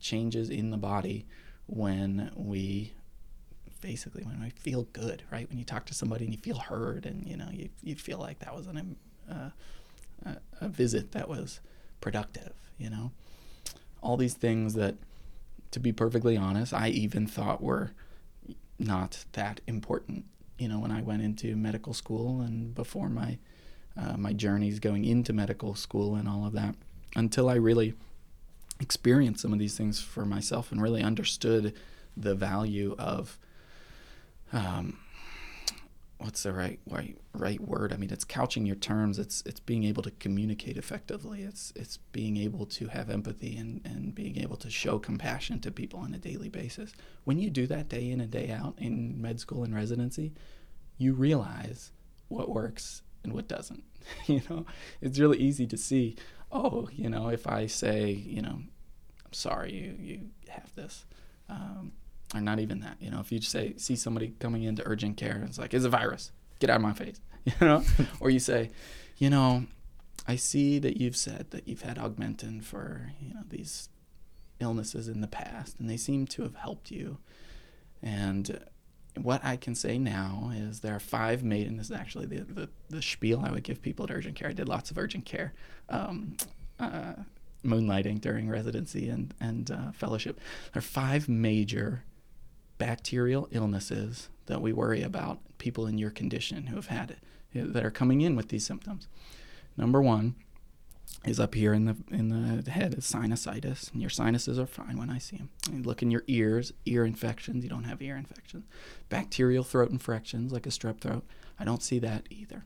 changes 0.00 0.50
in 0.50 0.70
the 0.70 0.76
body 0.76 1.26
when 1.66 2.30
we 2.34 2.92
basically 3.80 4.22
when 4.24 4.42
we 4.42 4.50
feel 4.50 4.88
good, 4.92 5.22
right? 5.30 5.48
When 5.48 5.58
you 5.58 5.64
talk 5.64 5.86
to 5.86 5.94
somebody 5.94 6.24
and 6.24 6.34
you 6.34 6.40
feel 6.40 6.58
heard 6.58 7.06
and 7.06 7.26
you 7.26 7.36
know 7.36 7.48
you 7.52 7.68
you 7.82 7.94
feel 7.94 8.18
like 8.18 8.40
that 8.40 8.54
was 8.54 8.66
an 8.66 8.96
uh, 9.30 9.50
a, 10.26 10.36
a 10.60 10.68
visit 10.68 11.12
that 11.12 11.28
was 11.28 11.60
productive, 12.00 12.52
you 12.78 12.90
know. 12.90 13.12
All 14.02 14.16
these 14.16 14.34
things 14.34 14.74
that 14.74 14.96
to 15.70 15.80
be 15.80 15.92
perfectly 15.92 16.36
honest, 16.36 16.72
I 16.72 16.88
even 16.88 17.26
thought 17.26 17.62
were 17.62 17.92
not 18.78 19.24
that 19.32 19.60
important. 19.66 20.24
You 20.58 20.68
know, 20.68 20.78
when 20.78 20.90
I 20.90 21.02
went 21.02 21.22
into 21.22 21.56
medical 21.56 21.94
school 21.94 22.40
and 22.40 22.74
before 22.74 23.08
my 23.08 23.38
uh, 23.96 24.16
my 24.16 24.32
journeys 24.32 24.78
going 24.78 25.04
into 25.04 25.32
medical 25.32 25.74
school 25.74 26.14
and 26.14 26.28
all 26.28 26.46
of 26.46 26.52
that, 26.52 26.74
until 27.16 27.48
I 27.48 27.54
really 27.54 27.94
experienced 28.80 29.42
some 29.42 29.52
of 29.52 29.58
these 29.58 29.76
things 29.76 30.00
for 30.00 30.24
myself 30.24 30.72
and 30.72 30.80
really 30.80 31.02
understood 31.02 31.74
the 32.16 32.34
value 32.34 32.94
of 32.98 33.38
um, 34.52 34.98
what's 36.20 36.42
the 36.42 36.52
right 36.52 36.78
right 36.88 37.16
right 37.32 37.60
word? 37.60 37.92
I 37.92 37.96
mean, 37.96 38.10
it's 38.10 38.24
couching 38.24 38.66
your 38.66 38.76
terms. 38.76 39.18
It's 39.18 39.42
it's 39.46 39.60
being 39.60 39.84
able 39.84 40.02
to 40.02 40.10
communicate 40.12 40.76
effectively. 40.76 41.42
It's 41.42 41.72
it's 41.74 41.96
being 42.12 42.36
able 42.36 42.66
to 42.66 42.88
have 42.88 43.10
empathy 43.10 43.56
and 43.56 43.80
and 43.84 44.14
being 44.14 44.38
able 44.38 44.56
to 44.56 44.70
show 44.70 44.98
compassion 44.98 45.60
to 45.60 45.70
people 45.70 46.00
on 46.00 46.14
a 46.14 46.18
daily 46.18 46.48
basis. 46.48 46.92
When 47.24 47.38
you 47.38 47.50
do 47.50 47.66
that 47.68 47.88
day 47.88 48.10
in 48.10 48.20
and 48.20 48.30
day 48.30 48.50
out 48.50 48.74
in 48.78 49.20
med 49.20 49.40
school 49.40 49.64
and 49.64 49.74
residency, 49.74 50.32
you 50.98 51.14
realize 51.14 51.92
what 52.28 52.50
works 52.50 53.02
and 53.24 53.32
what 53.32 53.48
doesn't. 53.48 53.84
you 54.26 54.42
know, 54.48 54.66
it's 55.00 55.18
really 55.18 55.38
easy 55.38 55.66
to 55.66 55.76
see. 55.76 56.16
Oh, 56.52 56.88
you 56.92 57.08
know, 57.08 57.28
if 57.28 57.46
I 57.46 57.66
say, 57.66 58.10
you 58.10 58.42
know, 58.42 58.62
I'm 59.24 59.32
sorry, 59.32 59.72
you 59.72 59.96
you 59.98 60.20
have 60.48 60.74
this. 60.74 61.06
Um, 61.48 61.92
or 62.34 62.40
not 62.40 62.60
even 62.60 62.80
that. 62.80 62.96
You 63.00 63.10
know, 63.10 63.20
if 63.20 63.32
you 63.32 63.40
say 63.40 63.74
see 63.76 63.96
somebody 63.96 64.34
coming 64.38 64.62
into 64.62 64.82
urgent 64.86 65.16
care 65.16 65.32
and 65.32 65.44
it's 65.44 65.58
like 65.58 65.74
it's 65.74 65.84
a 65.84 65.90
virus, 65.90 66.32
get 66.58 66.70
out 66.70 66.76
of 66.76 66.82
my 66.82 66.92
face. 66.92 67.20
You 67.58 67.66
know, 67.66 67.82
or 68.20 68.28
you 68.28 68.38
say, 68.38 68.70
you 69.16 69.30
know, 69.30 69.64
I 70.28 70.36
see 70.36 70.78
that 70.78 70.98
you've 70.98 71.16
said 71.16 71.50
that 71.52 71.66
you've 71.66 71.80
had 71.80 71.96
Augmentin 71.96 72.62
for 72.62 73.12
you 73.18 73.32
know 73.32 73.40
these 73.48 73.88
illnesses 74.60 75.08
in 75.08 75.22
the 75.22 75.26
past, 75.26 75.80
and 75.80 75.88
they 75.88 75.96
seem 75.96 76.26
to 76.26 76.42
have 76.42 76.54
helped 76.54 76.90
you. 76.90 77.16
And 78.02 78.60
what 79.16 79.44
I 79.44 79.56
can 79.56 79.74
say 79.74 79.98
now 79.98 80.52
is 80.54 80.80
there 80.80 80.94
are 80.94 81.00
five 81.00 81.42
made, 81.42 81.66
and 81.66 81.78
this 81.78 81.86
is 81.86 81.96
actually 81.96 82.26
the, 82.26 82.44
the, 82.44 82.68
the 82.88 83.02
spiel 83.02 83.42
I 83.44 83.50
would 83.50 83.64
give 83.64 83.82
people 83.82 84.04
at 84.04 84.10
urgent 84.10 84.36
care. 84.36 84.48
I 84.48 84.52
did 84.52 84.68
lots 84.68 84.90
of 84.90 84.98
urgent 84.98 85.24
care 85.24 85.52
um, 85.88 86.36
uh, 86.78 87.14
moonlighting 87.64 88.20
during 88.20 88.48
residency 88.48 89.08
and, 89.08 89.34
and 89.40 89.70
uh, 89.70 89.92
fellowship. 89.92 90.38
There 90.72 90.78
are 90.78 90.82
five 90.82 91.28
major 91.28 92.04
bacterial 92.80 93.46
illnesses 93.52 94.30
that 94.46 94.62
we 94.62 94.72
worry 94.72 95.02
about, 95.02 95.38
people 95.58 95.86
in 95.86 95.98
your 95.98 96.10
condition 96.10 96.66
who 96.66 96.76
have 96.76 96.86
had 96.86 97.10
it, 97.10 97.18
that 97.72 97.84
are 97.84 97.90
coming 97.90 98.22
in 98.22 98.34
with 98.34 98.48
these 98.48 98.64
symptoms. 98.64 99.06
Number 99.76 100.00
one 100.00 100.34
is 101.26 101.38
up 101.38 101.54
here 101.54 101.74
in 101.74 101.84
the 101.84 101.96
in 102.10 102.30
the 102.30 102.70
head 102.70 102.94
is 102.94 103.04
sinusitis, 103.04 103.92
and 103.92 104.00
your 104.00 104.08
sinuses 104.08 104.58
are 104.58 104.66
fine 104.66 104.96
when 104.96 105.10
I 105.10 105.18
see 105.18 105.36
them. 105.36 105.50
Look 105.82 106.02
in 106.02 106.10
your 106.10 106.24
ears, 106.26 106.72
ear 106.86 107.04
infections. 107.04 107.62
You 107.62 107.68
don't 107.68 107.84
have 107.84 108.00
ear 108.00 108.16
infections. 108.16 108.64
Bacterial 109.10 109.62
throat 109.62 109.90
infections 109.90 110.50
like 110.50 110.66
a 110.66 110.70
strep 110.70 111.00
throat. 111.00 111.24
I 111.58 111.64
don't 111.64 111.82
see 111.82 111.98
that 111.98 112.26
either. 112.30 112.64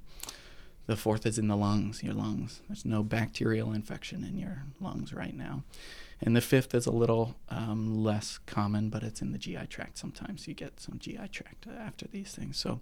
The 0.87 0.97
fourth 0.97 1.26
is 1.26 1.38
in 1.38 1.49
the 1.49 1.56
lungs, 1.56 2.04
your 2.04 2.14
lungs. 2.14 2.61
There's 2.68 2.85
no 2.85 3.02
bacterial 3.02 3.73
infection 3.73 4.23
in 4.23 4.38
your 4.38 4.62
lungs 4.80 5.12
right 5.12 5.35
now. 5.35 5.64
And 6.21 6.35
the 6.35 6.40
fifth 6.40 6.75
is 6.75 6.87
a 6.87 6.92
little 6.92 7.37
um, 7.49 8.02
less 8.02 8.38
common, 8.47 8.88
but 8.88 9.02
it's 9.02 9.21
in 9.21 9.33
the 9.33 9.38
GI 9.38 9.66
tract. 9.68 9.99
Sometimes 9.99 10.47
you 10.49 10.54
get 10.54 10.80
some 10.80 10.99
GI 10.99 11.28
tract 11.33 11.66
after 11.66 12.06
these 12.06 12.33
things. 12.33 12.56
So, 12.56 12.80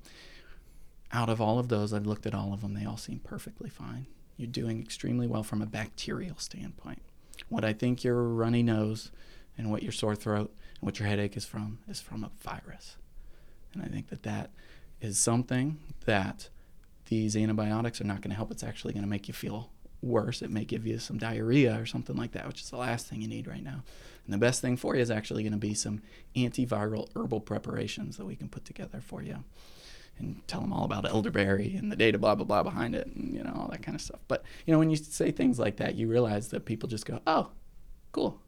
out 1.12 1.28
of 1.28 1.40
all 1.40 1.58
of 1.58 1.68
those, 1.68 1.92
I've 1.92 2.06
looked 2.06 2.26
at 2.26 2.34
all 2.34 2.52
of 2.52 2.62
them. 2.62 2.74
They 2.74 2.86
all 2.86 2.96
seem 2.96 3.18
perfectly 3.18 3.68
fine. 3.68 4.06
You're 4.36 4.48
doing 4.48 4.80
extremely 4.80 5.26
well 5.26 5.42
from 5.42 5.60
a 5.60 5.66
bacterial 5.66 6.38
standpoint. 6.38 7.02
What 7.48 7.64
I 7.64 7.72
think 7.72 8.02
your 8.02 8.22
runny 8.22 8.62
nose 8.62 9.10
and 9.58 9.70
what 9.70 9.82
your 9.82 9.92
sore 9.92 10.16
throat 10.16 10.54
and 10.74 10.86
what 10.86 10.98
your 10.98 11.08
headache 11.08 11.36
is 11.36 11.44
from 11.44 11.80
is 11.86 12.00
from 12.00 12.24
a 12.24 12.30
virus. 12.42 12.96
And 13.74 13.82
I 13.82 13.86
think 13.86 14.08
that 14.08 14.22
that 14.22 14.50
is 15.00 15.18
something 15.18 15.78
that 16.06 16.48
these 17.06 17.36
antibiotics 17.36 18.00
are 18.00 18.04
not 18.04 18.22
going 18.22 18.30
to 18.30 18.36
help. 18.36 18.50
It's 18.50 18.64
actually 18.64 18.94
going 18.94 19.04
to 19.04 19.08
make 19.08 19.28
you 19.28 19.34
feel 19.34 19.70
worse, 20.02 20.42
it 20.42 20.50
may 20.50 20.64
give 20.64 20.86
you 20.86 20.98
some 20.98 21.18
diarrhea 21.18 21.80
or 21.80 21.86
something 21.86 22.16
like 22.16 22.32
that, 22.32 22.46
which 22.46 22.60
is 22.60 22.70
the 22.70 22.76
last 22.76 23.06
thing 23.06 23.22
you 23.22 23.28
need 23.28 23.46
right 23.46 23.62
now. 23.62 23.82
And 24.24 24.34
the 24.34 24.38
best 24.38 24.60
thing 24.60 24.76
for 24.76 24.94
you 24.94 25.02
is 25.02 25.10
actually 25.10 25.42
going 25.42 25.52
to 25.52 25.58
be 25.58 25.74
some 25.74 26.02
antiviral 26.36 27.08
herbal 27.14 27.40
preparations 27.40 28.16
that 28.16 28.26
we 28.26 28.36
can 28.36 28.48
put 28.48 28.64
together 28.64 29.00
for 29.00 29.22
you 29.22 29.44
and 30.18 30.46
tell 30.46 30.60
them 30.60 30.72
all 30.72 30.84
about 30.84 31.06
elderberry 31.06 31.74
and 31.74 31.90
the 31.90 31.96
data 31.96 32.18
blah 32.18 32.34
blah 32.34 32.44
blah 32.44 32.62
behind 32.62 32.94
it 32.94 33.06
and 33.06 33.34
you 33.34 33.42
know 33.42 33.52
all 33.56 33.68
that 33.68 33.82
kind 33.82 33.94
of 33.94 34.00
stuff. 34.00 34.20
But 34.28 34.44
you 34.66 34.72
know 34.72 34.78
when 34.78 34.90
you 34.90 34.96
say 34.96 35.30
things 35.30 35.58
like 35.58 35.76
that, 35.76 35.94
you 35.94 36.08
realize 36.08 36.48
that 36.48 36.64
people 36.64 36.88
just 36.88 37.06
go, 37.06 37.20
"Oh, 37.26 37.50
cool." 38.12 38.40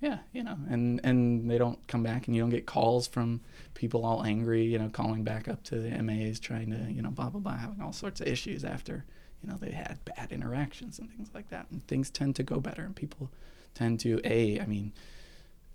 Yeah, 0.00 0.18
you 0.32 0.44
know, 0.44 0.56
and 0.70 1.00
and 1.04 1.50
they 1.50 1.58
don't 1.58 1.84
come 1.88 2.02
back 2.02 2.26
and 2.26 2.36
you 2.36 2.42
don't 2.42 2.50
get 2.50 2.66
calls 2.66 3.06
from 3.06 3.40
people 3.74 4.04
all 4.04 4.24
angry, 4.24 4.64
you 4.64 4.78
know, 4.78 4.88
calling 4.88 5.24
back 5.24 5.48
up 5.48 5.62
to 5.64 5.78
the 5.78 5.90
MAs 6.02 6.38
trying 6.38 6.70
to, 6.70 6.90
you 6.90 7.02
know, 7.02 7.10
blah 7.10 7.30
blah 7.30 7.40
blah 7.40 7.56
having 7.56 7.80
all 7.80 7.92
sorts 7.92 8.20
of 8.20 8.28
issues 8.28 8.64
after 8.64 9.04
you 9.42 9.50
know 9.50 9.56
they 9.56 9.70
had 9.70 10.04
bad 10.04 10.32
interactions 10.32 10.98
and 10.98 11.10
things 11.10 11.30
like 11.34 11.48
that 11.50 11.66
and 11.70 11.86
things 11.86 12.10
tend 12.10 12.34
to 12.36 12.42
go 12.42 12.60
better 12.60 12.82
and 12.82 12.96
people 12.96 13.30
tend 13.74 14.00
to 14.00 14.20
a 14.24 14.60
i 14.60 14.66
mean 14.66 14.92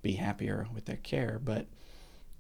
be 0.01 0.13
happier 0.13 0.67
with 0.74 0.86
their 0.86 0.98
care 0.98 1.39
but 1.43 1.65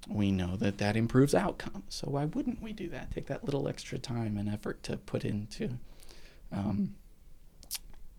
we 0.07 0.31
know 0.31 0.55
that 0.57 0.77
that 0.79 0.95
improves 0.95 1.33
outcomes. 1.33 1.95
So 1.95 2.09
why 2.09 2.25
wouldn't 2.25 2.61
we 2.61 2.73
do 2.73 2.89
that? 2.89 3.11
Take 3.11 3.27
that 3.27 3.43
little 3.43 3.67
extra 3.67 3.97
time 3.97 4.37
and 4.37 4.49
effort 4.49 4.83
to 4.83 4.97
put 4.97 5.23
into 5.23 5.77
um, 6.51 6.95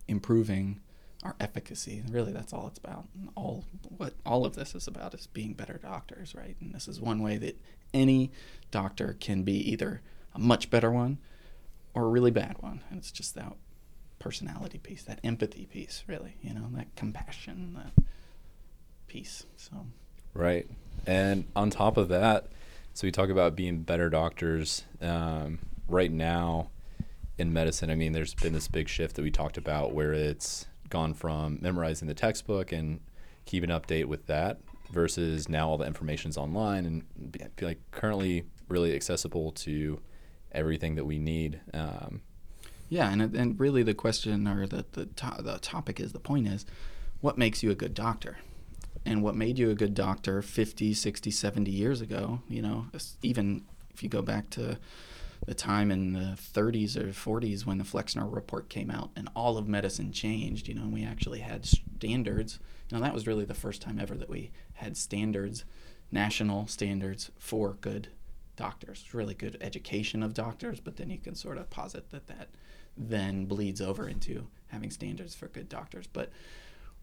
improving 0.07 0.79
our 1.23 1.35
efficacy. 1.39 2.03
Really 2.09 2.31
that's 2.31 2.53
all 2.53 2.67
it's 2.67 2.79
about. 2.79 3.05
And 3.13 3.29
all 3.35 3.65
what 3.97 4.13
all 4.25 4.45
of 4.45 4.55
this 4.55 4.75
is 4.75 4.87
about 4.87 5.13
is 5.13 5.27
being 5.27 5.53
better 5.53 5.79
doctors 5.81 6.35
right? 6.35 6.55
And 6.59 6.73
this 6.73 6.87
is 6.87 6.99
one 6.99 7.21
way 7.21 7.37
that 7.37 7.59
any 7.93 8.31
doctor 8.71 9.15
can 9.19 9.43
be 9.43 9.57
either 9.71 10.01
a 10.33 10.39
much 10.39 10.69
better 10.69 10.91
one 10.91 11.19
or 11.95 12.03
a 12.03 12.09
really 12.09 12.31
bad 12.31 12.57
one. 12.59 12.81
And 12.89 12.99
it's 12.99 13.11
just 13.11 13.33
that 13.35 13.53
personality 14.19 14.77
piece, 14.77 15.03
that 15.03 15.19
empathy 15.23 15.65
piece, 15.65 16.03
really, 16.07 16.35
you 16.41 16.53
know, 16.53 16.67
that 16.73 16.95
compassion, 16.95 17.73
that 17.75 18.03
piece. 19.07 19.45
So, 19.55 19.87
right. 20.33 20.67
And 21.07 21.45
on 21.55 21.69
top 21.69 21.97
of 21.97 22.09
that, 22.09 22.47
so 22.93 23.07
we 23.07 23.11
talk 23.11 23.29
about 23.29 23.55
being 23.55 23.81
better 23.81 24.09
doctors. 24.09 24.83
Um, 25.01 25.59
right 25.87 26.11
now 26.11 26.69
in 27.37 27.51
medicine, 27.51 27.89
I 27.89 27.95
mean, 27.95 28.13
there's 28.13 28.33
been 28.33 28.53
this 28.53 28.67
big 28.67 28.87
shift 28.87 29.15
that 29.15 29.21
we 29.21 29.31
talked 29.31 29.57
about 29.57 29.93
where 29.93 30.13
it's 30.13 30.65
gone 30.89 31.13
from 31.13 31.59
memorizing 31.61 32.07
the 32.07 32.13
textbook 32.13 32.71
and 32.71 32.99
keeping 33.45 33.69
update 33.69 34.05
with 34.05 34.27
that 34.27 34.59
versus 34.91 35.49
now 35.49 35.69
all 35.69 35.77
the 35.77 35.85
information's 35.85 36.37
online 36.37 36.85
and 36.85 37.53
like 37.61 37.79
currently 37.91 38.45
really 38.69 38.95
accessible 38.95 39.51
to 39.51 39.99
everything 40.55 40.95
that 40.95 41.05
we 41.05 41.19
need. 41.19 41.59
Um, 41.73 42.21
yeah, 42.89 43.11
and 43.11 43.21
and 43.21 43.59
really 43.59 43.83
the 43.83 43.93
question 43.93 44.47
or 44.47 44.67
the 44.67 44.85
the, 44.93 45.05
to- 45.05 45.41
the 45.41 45.59
topic 45.59 45.99
is 45.99 46.13
the 46.13 46.19
point 46.19 46.47
is, 46.47 46.65
what 47.21 47.37
makes 47.37 47.63
you 47.63 47.71
a 47.71 47.75
good 47.75 47.93
doctor? 47.93 48.37
And 49.05 49.21
what 49.21 49.35
made 49.35 49.59
you 49.59 49.69
a 49.69 49.75
good 49.75 49.93
doctor 49.93 50.41
50, 50.41 50.93
60, 50.95 51.29
70 51.29 51.69
years 51.69 52.01
ago, 52.01 52.39
you 52.49 52.61
know, 52.61 52.87
even 53.21 53.63
if 53.93 54.01
you 54.01 54.09
go 54.09 54.23
back 54.23 54.49
to 54.51 54.79
the 55.45 55.53
time 55.53 55.91
in 55.91 56.13
the 56.13 56.37
30s 56.37 56.97
or 56.97 57.09
40s 57.09 57.65
when 57.67 57.77
the 57.77 57.83
Flexner 57.83 58.27
report 58.27 58.67
came 58.67 58.89
out 58.89 59.11
and 59.15 59.29
all 59.35 59.57
of 59.59 59.67
medicine 59.67 60.11
changed, 60.11 60.67
you 60.67 60.73
know, 60.73 60.83
and 60.83 60.93
we 60.93 61.03
actually 61.03 61.39
had 61.39 61.65
standards. 61.65 62.59
You 62.89 62.97
know, 62.97 63.03
that 63.03 63.13
was 63.13 63.27
really 63.27 63.45
the 63.45 63.53
first 63.53 63.81
time 63.81 63.99
ever 63.99 64.15
that 64.15 64.29
we 64.29 64.51
had 64.73 64.97
standards, 64.97 65.65
national 66.11 66.65
standards 66.65 67.29
for 67.37 67.73
good 67.81 68.07
doctors, 68.55 69.05
really 69.13 69.33
good 69.33 69.57
education 69.61 70.23
of 70.23 70.33
doctors, 70.33 70.79
but 70.79 70.97
then 70.97 71.09
you 71.09 71.17
can 71.17 71.35
sort 71.35 71.57
of 71.57 71.69
posit 71.69 72.11
that 72.11 72.27
that 72.27 72.49
then 72.97 73.45
bleeds 73.45 73.81
over 73.81 74.07
into 74.07 74.47
having 74.67 74.89
standards 74.89 75.35
for 75.35 75.47
good 75.47 75.69
doctors. 75.69 76.07
But 76.07 76.31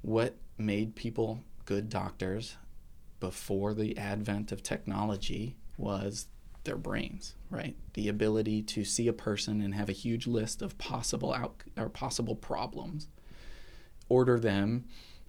what 0.01 0.37
made 0.59 0.97
people 0.97 1.41
good 1.65 1.89
doctors 1.89 2.57
before 3.21 3.75
the 3.75 3.97
advent 3.97 4.51
of 4.51 4.63
technology 4.63 5.57
was 5.77 6.27
their 6.65 6.77
brains, 6.77 7.35
right? 7.51 7.77
The 7.95 8.09
ability 8.09 8.63
to 8.63 8.85
see 8.85 9.09
a 9.09 9.13
person 9.13 9.61
and 9.61 9.75
have 9.75 9.89
a 9.89 9.93
huge 9.93 10.27
list 10.27 10.63
of 10.63 10.79
possible 10.79 11.33
out 11.33 11.63
or 11.77 11.89
possible 11.89 12.37
problems, 12.37 13.09
order 14.09 14.39
them 14.39 14.85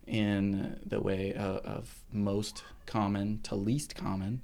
in 0.06 0.80
the 0.86 1.02
way 1.02 1.34
of, 1.34 1.58
of 1.58 2.04
most 2.12 2.64
common 2.86 3.40
to 3.44 3.56
least 3.56 3.96
common, 3.96 4.42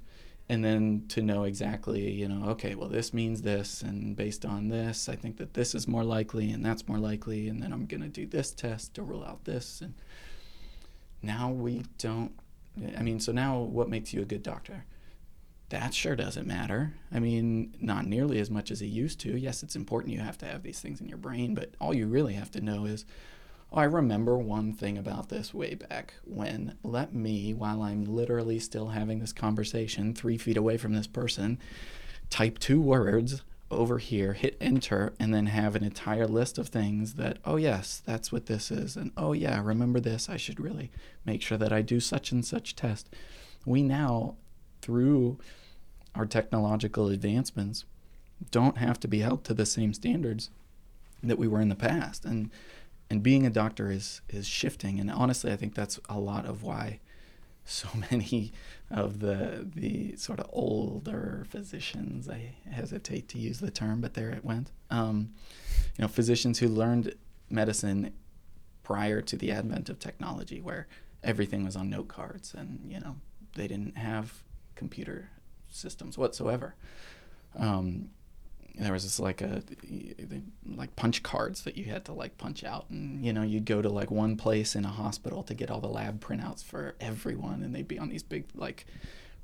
and 0.50 0.64
then 0.64 1.04
to 1.06 1.22
know 1.22 1.44
exactly, 1.44 2.10
you 2.10 2.26
know, 2.26 2.50
okay, 2.50 2.74
well, 2.74 2.88
this 2.88 3.14
means 3.14 3.42
this, 3.42 3.82
and 3.82 4.16
based 4.16 4.44
on 4.44 4.68
this, 4.68 5.08
I 5.08 5.14
think 5.14 5.36
that 5.36 5.54
this 5.54 5.76
is 5.76 5.86
more 5.86 6.02
likely, 6.02 6.50
and 6.50 6.66
that's 6.66 6.88
more 6.88 6.98
likely, 6.98 7.48
and 7.48 7.62
then 7.62 7.72
I'm 7.72 7.86
going 7.86 8.00
to 8.00 8.08
do 8.08 8.26
this 8.26 8.50
test 8.50 8.94
to 8.94 9.04
rule 9.04 9.22
out 9.22 9.44
this. 9.44 9.80
And 9.80 9.94
now 11.22 11.50
we 11.52 11.84
don't, 11.98 12.32
I 12.98 13.02
mean, 13.02 13.20
so 13.20 13.30
now 13.30 13.60
what 13.60 13.88
makes 13.88 14.12
you 14.12 14.22
a 14.22 14.24
good 14.24 14.42
doctor? 14.42 14.86
That 15.68 15.94
sure 15.94 16.16
doesn't 16.16 16.48
matter. 16.48 16.94
I 17.12 17.20
mean, 17.20 17.76
not 17.80 18.06
nearly 18.06 18.40
as 18.40 18.50
much 18.50 18.72
as 18.72 18.82
it 18.82 18.86
used 18.86 19.20
to. 19.20 19.38
Yes, 19.38 19.62
it's 19.62 19.76
important 19.76 20.12
you 20.12 20.18
have 20.18 20.38
to 20.38 20.46
have 20.46 20.64
these 20.64 20.80
things 20.80 21.00
in 21.00 21.08
your 21.08 21.18
brain, 21.18 21.54
but 21.54 21.74
all 21.80 21.94
you 21.94 22.08
really 22.08 22.34
have 22.34 22.50
to 22.50 22.60
know 22.60 22.86
is 22.86 23.04
I 23.72 23.84
remember 23.84 24.36
one 24.36 24.72
thing 24.72 24.98
about 24.98 25.28
this 25.28 25.54
way 25.54 25.74
back 25.74 26.14
when 26.24 26.76
let 26.82 27.14
me, 27.14 27.54
while 27.54 27.82
I'm 27.82 28.04
literally 28.04 28.58
still 28.58 28.88
having 28.88 29.20
this 29.20 29.32
conversation 29.32 30.12
three 30.12 30.36
feet 30.38 30.56
away 30.56 30.76
from 30.76 30.92
this 30.92 31.06
person, 31.06 31.58
type 32.30 32.58
two 32.58 32.80
words 32.80 33.42
over 33.70 33.98
here, 33.98 34.32
hit 34.32 34.56
enter, 34.60 35.12
and 35.20 35.32
then 35.32 35.46
have 35.46 35.76
an 35.76 35.84
entire 35.84 36.26
list 36.26 36.58
of 36.58 36.68
things 36.68 37.14
that, 37.14 37.38
oh, 37.44 37.54
yes, 37.54 38.02
that's 38.04 38.32
what 38.32 38.46
this 38.46 38.72
is. 38.72 38.96
And 38.96 39.12
oh, 39.16 39.32
yeah, 39.32 39.62
remember 39.62 40.00
this. 40.00 40.28
I 40.28 40.36
should 40.36 40.58
really 40.58 40.90
make 41.24 41.40
sure 41.40 41.58
that 41.58 41.72
I 41.72 41.80
do 41.80 42.00
such 42.00 42.32
and 42.32 42.44
such 42.44 42.74
test. 42.74 43.08
We 43.64 43.84
now, 43.84 44.34
through 44.82 45.38
our 46.16 46.26
technological 46.26 47.08
advancements, 47.08 47.84
don't 48.50 48.78
have 48.78 48.98
to 49.00 49.08
be 49.08 49.20
held 49.20 49.44
to 49.44 49.54
the 49.54 49.66
same 49.66 49.94
standards 49.94 50.50
that 51.22 51.38
we 51.38 51.46
were 51.46 51.60
in 51.60 51.68
the 51.68 51.76
past. 51.76 52.24
And 52.24 52.50
and 53.10 53.22
being 53.22 53.44
a 53.44 53.50
doctor 53.50 53.90
is 53.90 54.20
is 54.28 54.46
shifting. 54.46 55.00
And 55.00 55.10
honestly 55.10 55.52
i 55.52 55.56
think 55.56 55.74
that's 55.74 55.98
a 56.08 56.18
lot 56.18 56.46
of 56.46 56.62
why 56.62 57.00
so 57.64 57.88
many 58.10 58.52
of 58.90 59.20
the 59.20 59.68
the 59.74 60.16
sort 60.16 60.40
of 60.40 60.46
older 60.52 61.44
physicians 61.48 62.28
i 62.28 62.54
hesitate 62.70 63.28
to 63.28 63.38
use 63.38 63.60
the 63.60 63.70
term 63.70 64.00
but 64.00 64.14
there 64.14 64.30
it 64.30 64.44
went. 64.44 64.70
Um, 64.90 65.30
you 65.98 66.02
know 66.02 66.08
physicians 66.08 66.60
who 66.60 66.68
learned 66.68 67.14
medicine 67.48 68.12
prior 68.82 69.20
to 69.20 69.36
the 69.36 69.50
advent 69.50 69.88
of 69.88 69.98
technology 69.98 70.60
where 70.60 70.86
everything 71.22 71.64
was 71.64 71.76
on 71.76 71.90
note 71.90 72.08
cards 72.08 72.54
and 72.56 72.80
you 72.90 73.00
know 73.00 73.16
they 73.54 73.68
didn't 73.68 73.96
have 73.96 74.42
computer 74.74 75.30
systems 75.68 76.16
whatsoever. 76.16 76.74
Um, 77.58 78.10
there 78.84 78.92
was 78.92 79.02
this 79.02 79.20
like 79.20 79.40
a 79.40 79.62
like 80.66 80.94
punch 80.96 81.22
cards 81.22 81.62
that 81.64 81.76
you 81.76 81.84
had 81.84 82.04
to 82.06 82.12
like 82.12 82.38
punch 82.38 82.64
out. 82.64 82.88
And 82.90 83.24
you 83.24 83.32
know 83.32 83.42
you'd 83.42 83.64
go 83.64 83.82
to 83.82 83.88
like 83.88 84.10
one 84.10 84.36
place 84.36 84.74
in 84.74 84.84
a 84.84 84.88
hospital 84.88 85.42
to 85.44 85.54
get 85.54 85.70
all 85.70 85.80
the 85.80 85.88
lab 85.88 86.20
printouts 86.20 86.64
for 86.64 86.94
everyone. 87.00 87.62
And 87.62 87.74
they'd 87.74 87.88
be 87.88 87.98
on 87.98 88.08
these 88.08 88.22
big 88.22 88.46
like 88.54 88.86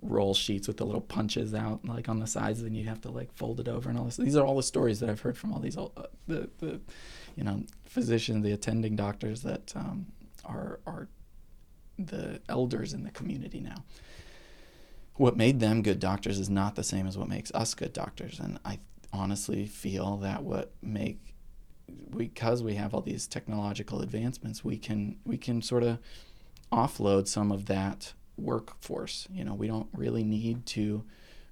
roll 0.03 0.35
sheets 0.35 0.69
with 0.69 0.77
the 0.77 0.87
little 0.87 1.01
punches 1.01 1.55
out 1.55 1.85
like 1.85 2.09
on 2.09 2.21
the 2.21 2.27
sides. 2.27 2.63
And 2.63 2.77
you'd 2.77 2.89
have 2.89 3.01
to 3.03 3.11
like 3.11 3.33
fold 3.35 3.61
it 3.61 3.69
over 3.69 3.89
and 3.89 3.99
all 3.99 4.05
this. 4.05 4.17
These 4.17 4.37
are 4.37 4.45
all 4.45 4.57
the 4.57 4.63
stories 4.63 5.01
that 5.01 5.11
i've 5.11 5.21
heard 5.21 5.37
from 5.37 5.53
all 5.53 5.61
these 5.61 5.77
uh, 5.77 5.89
the, 6.27 6.49
the 6.59 6.81
you 7.37 7.45
know 7.45 7.63
physicians 7.85 8.45
the 8.45 8.53
attending 8.53 8.97
doctors 8.97 9.43
that 9.43 9.73
um, 9.77 10.07
are 10.45 10.81
are 10.87 11.09
the 11.99 12.41
elders 12.49 12.93
in 12.93 13.05
the 13.05 13.11
community 13.11 13.61
now. 13.61 13.85
What 15.15 15.37
made 15.37 15.61
them 15.61 15.83
good 15.83 15.99
doctors 15.99 16.39
is 16.39 16.51
not 16.51 16.75
the 16.75 16.85
same 16.85 17.07
as 17.07 17.17
what 17.17 17.29
makes 17.29 17.51
us 17.53 17.75
good 17.75 17.93
doctors. 17.93 18.39
And 18.39 18.59
i 18.65 18.79
honestly 19.13 19.67
feel 19.67 20.17
that 20.19 20.43
what 20.43 20.73
make 20.83 21.35
because 22.17 22.63
we 22.63 22.75
have 22.75 22.95
all 22.95 23.01
these 23.01 23.27
technological 23.27 24.01
advancements, 24.01 24.65
we 24.65 24.77
can 24.77 25.17
we 25.25 25.37
can 25.37 25.63
sort 25.63 25.83
of 25.83 25.99
offload 26.73 27.29
some 27.29 27.53
of 27.53 27.67
that 27.67 28.13
workforce. 28.37 29.29
You 29.33 29.45
know, 29.45 29.55
we 29.55 29.67
don't 29.67 29.89
really 29.93 30.25
need 30.25 30.67
to 30.67 31.05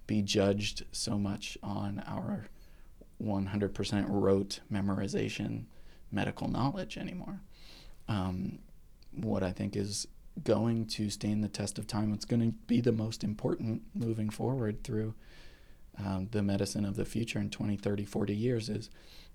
be 0.07 0.23
judged 0.23 0.85
so 0.93 1.19
much 1.19 1.57
on 1.62 2.03
our 2.07 2.47
100% 3.23 4.05
rote 4.09 4.61
memorization 4.71 5.64
medical 6.11 6.49
knowledge 6.49 6.99
anymore. 6.99 7.40
Um, 8.09 8.59
what 9.12 9.43
I 9.43 9.53
think 9.53 9.77
is 9.77 10.07
going 10.43 10.87
to 10.87 11.09
stand 11.09 11.43
the 11.43 11.49
test 11.49 11.79
of 11.79 11.87
time, 11.87 12.11
what's 12.11 12.25
going 12.25 12.43
to 12.43 12.57
be 12.67 12.81
the 12.81 12.93
most 12.93 13.25
important 13.25 13.83
moving 13.95 14.29
forward 14.29 14.83
through 14.83 15.14
um, 15.98 16.28
the 16.33 16.42
medicine 16.42 16.85
of 16.85 16.96
the 16.96 17.04
future 17.04 17.38
in 17.38 17.50
20, 17.50 17.76
30, 17.76 18.04
40 18.04 18.35
years 18.35 18.68
is 18.68 18.90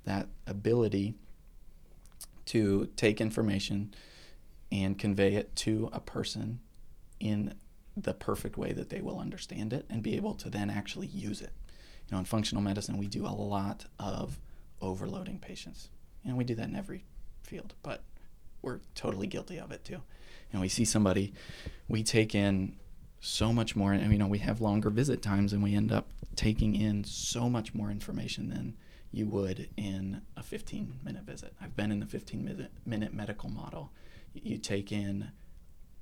that 0.06 0.28
ability 0.48 1.14
to 2.46 2.90
take 2.96 3.22
information 3.22 3.94
and 4.72 4.98
convey 4.98 5.36
it 5.36 5.56
to 5.56 5.90
a 5.94 6.00
person 6.00 6.60
in 7.20 7.54
the 7.96 8.14
perfect 8.14 8.58
way 8.58 8.72
that 8.72 8.90
they 8.90 9.02
will 9.02 9.20
understand 9.20 9.74
it 9.74 9.86
and 9.90 10.02
be 10.02 10.16
able 10.16 10.34
to 10.34 10.50
then 10.50 10.70
actually 10.70 11.08
use 11.08 11.42
it. 11.42 11.52
You 12.08 12.16
know, 12.16 12.20
in 12.20 12.26
functional 12.26 12.64
medicine, 12.64 12.98
we 12.98 13.08
do 13.08 13.26
a 13.26 13.30
lot 13.30 13.86
of 14.00 14.40
overloading 14.82 15.40
patients. 15.40 15.90
You 16.24 16.32
know, 16.32 16.38
we 16.38 16.44
do 16.44 16.56
that 16.56 16.68
in 16.68 16.76
every 16.76 17.04
field, 17.44 17.76
but 17.84 18.04
we're 18.62 18.80
totally 18.96 19.28
guilty 19.28 19.60
of 19.60 19.72
it 19.72 19.84
too. 19.84 20.02
And 20.52 20.62
we 20.62 20.70
see 20.70 20.86
somebody, 20.86 21.34
we 21.88 22.04
take 22.04 22.34
in 22.34 22.76
so 23.20 23.52
much 23.52 23.76
more. 23.76 23.94
And 23.94 24.12
you 24.12 24.18
know, 24.18 24.28
we 24.28 24.40
have 24.40 24.62
longer 24.62 24.90
visit 24.90 25.22
times, 25.22 25.54
and 25.54 25.64
we 25.64 25.76
end 25.76 25.92
up 25.92 26.10
taking 26.36 26.76
in 26.76 27.04
so 27.04 27.50
much 27.50 27.74
more 27.74 27.92
information 27.92 28.50
than 28.50 28.78
you 29.12 29.26
would 29.28 29.70
in 29.76 30.22
a 30.38 30.44
15 30.44 31.00
minute 31.04 31.24
visit. 31.24 31.54
I've 31.62 31.76
been 31.76 31.92
in 31.92 32.00
the 32.00 32.06
15 32.06 32.44
minute, 32.44 32.72
minute 32.86 33.14
medical 33.14 33.50
model. 33.50 33.92
You 34.34 34.58
take 34.58 34.92
in 34.92 35.32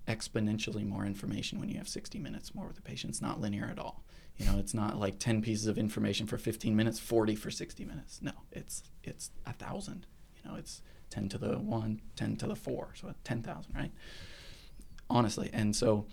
exponentially 0.07 0.87
more 0.87 1.05
information 1.05 1.59
when 1.59 1.69
you 1.69 1.77
have 1.77 1.87
60 1.87 2.19
minutes 2.19 2.55
more 2.55 2.67
with 2.67 2.75
the 2.75 2.81
patient. 2.81 3.11
It's 3.11 3.21
not 3.21 3.41
linear 3.41 3.65
at 3.65 3.79
all. 3.79 4.03
You 4.37 4.45
know, 4.45 4.57
it's 4.57 4.73
not 4.73 4.99
like 4.99 5.19
10 5.19 5.41
pieces 5.41 5.67
of 5.67 5.77
information 5.77 6.27
for 6.27 6.37
15 6.37 6.75
minutes, 6.75 6.99
40 6.99 7.35
for 7.35 7.49
60 7.49 7.83
minutes. 7.85 8.19
No, 8.21 8.31
it's 8.51 8.83
it's 9.03 9.31
a 9.45 9.53
thousand. 9.53 10.05
You 10.35 10.51
know, 10.51 10.57
it's 10.57 10.81
10 11.09 11.29
to 11.29 11.37
the 11.37 11.57
one, 11.57 12.01
10 12.15 12.35
to 12.37 12.47
the 12.47 12.55
four, 12.55 12.89
so 12.93 13.13
10,000, 13.23 13.73
right? 13.73 13.91
Honestly, 15.09 15.49
and 15.53 15.75
so 15.75 16.05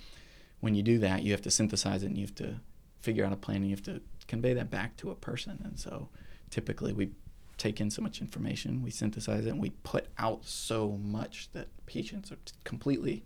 when 0.65 0.75
you 0.75 0.83
do 0.83 0.97
that, 0.99 1.23
you 1.23 1.31
have 1.33 1.43
to 1.43 1.51
synthesize 1.51 2.03
it 2.03 2.07
and 2.07 2.17
you 2.17 2.25
have 2.25 2.35
to 2.37 2.55
figure 3.03 3.23
out 3.23 3.35
a 3.35 3.37
plan 3.37 3.59
and 3.59 3.67
you 3.67 3.73
have 3.73 3.83
to 3.83 4.01
convey 4.27 4.55
that 4.55 4.71
back 4.71 4.97
to 4.97 5.11
a 5.11 5.15
person. 5.15 5.61
And 5.63 5.79
so 5.79 6.09
typically 6.49 6.95
we 6.95 7.11
take 7.59 7.83
in 7.83 7.91
so 7.91 8.01
much 8.01 8.23
information, 8.23 8.81
we 8.83 8.91
synthesize 8.91 9.45
it, 9.45 9.51
and 9.51 9.61
we 9.61 9.71
put 9.83 10.07
out 10.17 10.47
so 10.47 10.99
much 11.05 11.51
that 11.53 11.69
patients 11.85 12.33
are 12.33 12.39
completely 12.65 13.23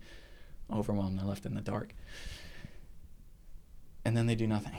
overwhelmed. 0.69 1.17
They're 1.17 1.25
left 1.25 1.45
in 1.45 1.55
the 1.55 1.61
dark. 1.61 1.95
And 4.03 4.17
then 4.17 4.27
they 4.27 4.35
do 4.35 4.45
nothing. 4.45 4.75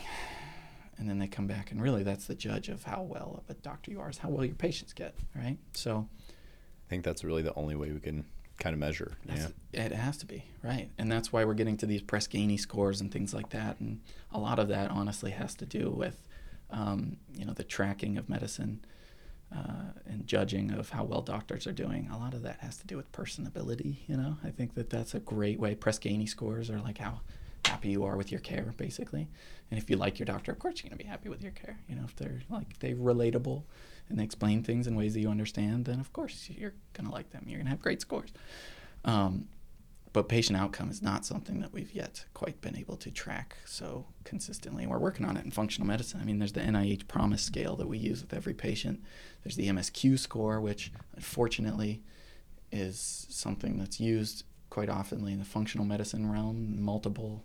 And 0.98 1.08
then 1.08 1.18
they 1.18 1.28
come 1.28 1.46
back, 1.46 1.70
and 1.70 1.80
really 1.80 2.02
that's 2.02 2.26
the 2.26 2.34
judge 2.34 2.68
of 2.68 2.84
how 2.84 3.00
well 3.00 3.42
of 3.42 3.56
a 3.56 3.58
doctor 3.58 3.90
you 3.90 4.00
are, 4.00 4.10
is 4.10 4.18
how 4.18 4.28
well 4.28 4.44
your 4.44 4.54
patients 4.54 4.92
get, 4.92 5.14
right? 5.34 5.56
So 5.72 6.06
I 6.30 6.90
think 6.90 7.04
that's 7.04 7.24
really 7.24 7.40
the 7.40 7.54
only 7.54 7.74
way 7.74 7.90
we 7.90 8.00
can 8.00 8.26
kind 8.60 8.74
of 8.74 8.78
measure. 8.78 9.16
Yeah. 9.24 9.48
It 9.72 9.92
has 9.92 10.16
to 10.18 10.26
be, 10.26 10.44
right. 10.62 10.90
And 10.98 11.10
that's 11.10 11.32
why 11.32 11.44
we're 11.44 11.54
getting 11.54 11.76
to 11.78 11.86
these 11.86 12.02
Press 12.02 12.28
Ganey 12.28 12.60
scores 12.60 13.00
and 13.00 13.10
things 13.10 13.34
like 13.34 13.50
that. 13.50 13.80
And 13.80 14.00
a 14.30 14.38
lot 14.38 14.58
of 14.58 14.68
that 14.68 14.90
honestly 14.90 15.32
has 15.32 15.54
to 15.56 15.66
do 15.66 15.90
with, 15.90 16.28
um, 16.70 17.16
you 17.34 17.44
know, 17.44 17.52
the 17.52 17.64
tracking 17.64 18.18
of 18.18 18.28
medicine 18.28 18.84
uh, 19.54 19.92
and 20.06 20.26
judging 20.26 20.70
of 20.70 20.90
how 20.90 21.02
well 21.04 21.22
doctors 21.22 21.66
are 21.66 21.72
doing, 21.72 22.08
a 22.12 22.18
lot 22.18 22.34
of 22.34 22.42
that 22.42 22.60
has 22.60 22.76
to 22.76 22.86
do 22.86 22.96
with 22.96 23.10
personability. 23.10 23.98
You 24.06 24.16
know, 24.16 24.36
I 24.44 24.50
think 24.50 24.74
that 24.74 24.90
that's 24.90 25.14
a 25.14 25.20
great 25.20 25.58
way. 25.58 25.74
Press 25.74 25.98
Ganey 25.98 26.28
scores 26.28 26.70
are 26.70 26.80
like 26.80 26.98
how 26.98 27.20
happy 27.70 27.90
you 27.90 28.04
are 28.04 28.16
with 28.16 28.32
your 28.32 28.40
care, 28.40 28.74
basically. 28.76 29.28
And 29.70 29.78
if 29.78 29.88
you 29.88 29.96
like 29.96 30.18
your 30.18 30.26
doctor, 30.26 30.50
of 30.52 30.58
course 30.58 30.82
you're 30.82 30.90
going 30.90 30.98
to 30.98 31.04
be 31.04 31.08
happy 31.08 31.28
with 31.28 31.42
your 31.42 31.52
care. 31.52 31.78
You 31.88 31.94
know, 31.94 32.04
if 32.04 32.16
they're 32.16 32.42
like 32.50 32.78
they're 32.80 32.96
relatable 32.96 33.62
and 34.08 34.18
they 34.18 34.24
explain 34.24 34.62
things 34.62 34.86
in 34.86 34.96
ways 34.96 35.14
that 35.14 35.20
you 35.20 35.30
understand, 35.30 35.84
then 35.84 36.00
of 36.00 36.12
course 36.12 36.50
you're 36.50 36.74
going 36.94 37.06
to 37.06 37.12
like 37.12 37.30
them. 37.30 37.44
You're 37.46 37.58
going 37.58 37.66
to 37.66 37.70
have 37.70 37.80
great 37.80 38.00
scores. 38.00 38.32
Um, 39.04 39.46
but 40.12 40.28
patient 40.28 40.58
outcome 40.58 40.90
is 40.90 41.00
not 41.00 41.24
something 41.24 41.60
that 41.60 41.72
we've 41.72 41.92
yet 41.92 42.24
quite 42.34 42.60
been 42.60 42.76
able 42.76 42.96
to 42.96 43.12
track 43.12 43.56
so 43.64 44.06
consistently. 44.24 44.84
We're 44.84 44.98
working 44.98 45.24
on 45.24 45.36
it 45.36 45.44
in 45.44 45.52
functional 45.52 45.86
medicine. 45.86 46.20
I 46.20 46.24
mean, 46.24 46.40
there's 46.40 46.52
the 46.52 46.60
NIH 46.60 47.06
PROMIS 47.06 47.42
scale 47.42 47.76
that 47.76 47.86
we 47.86 47.98
use 47.98 48.20
with 48.20 48.34
every 48.34 48.54
patient. 48.54 49.00
There's 49.44 49.54
the 49.54 49.68
MSQ 49.68 50.18
score, 50.18 50.60
which 50.60 50.90
unfortunately 51.14 52.02
is 52.72 53.26
something 53.30 53.78
that's 53.78 54.00
used 54.00 54.42
quite 54.68 54.88
oftenly 54.88 55.32
in 55.32 55.38
the 55.38 55.44
functional 55.44 55.86
medicine 55.86 56.30
realm, 56.30 56.82
multiple 56.82 57.44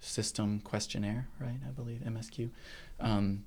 system 0.00 0.60
questionnaire, 0.60 1.28
right? 1.40 1.58
I 1.66 1.70
believe 1.70 2.00
MSQ. 2.00 2.50
Um, 3.00 3.44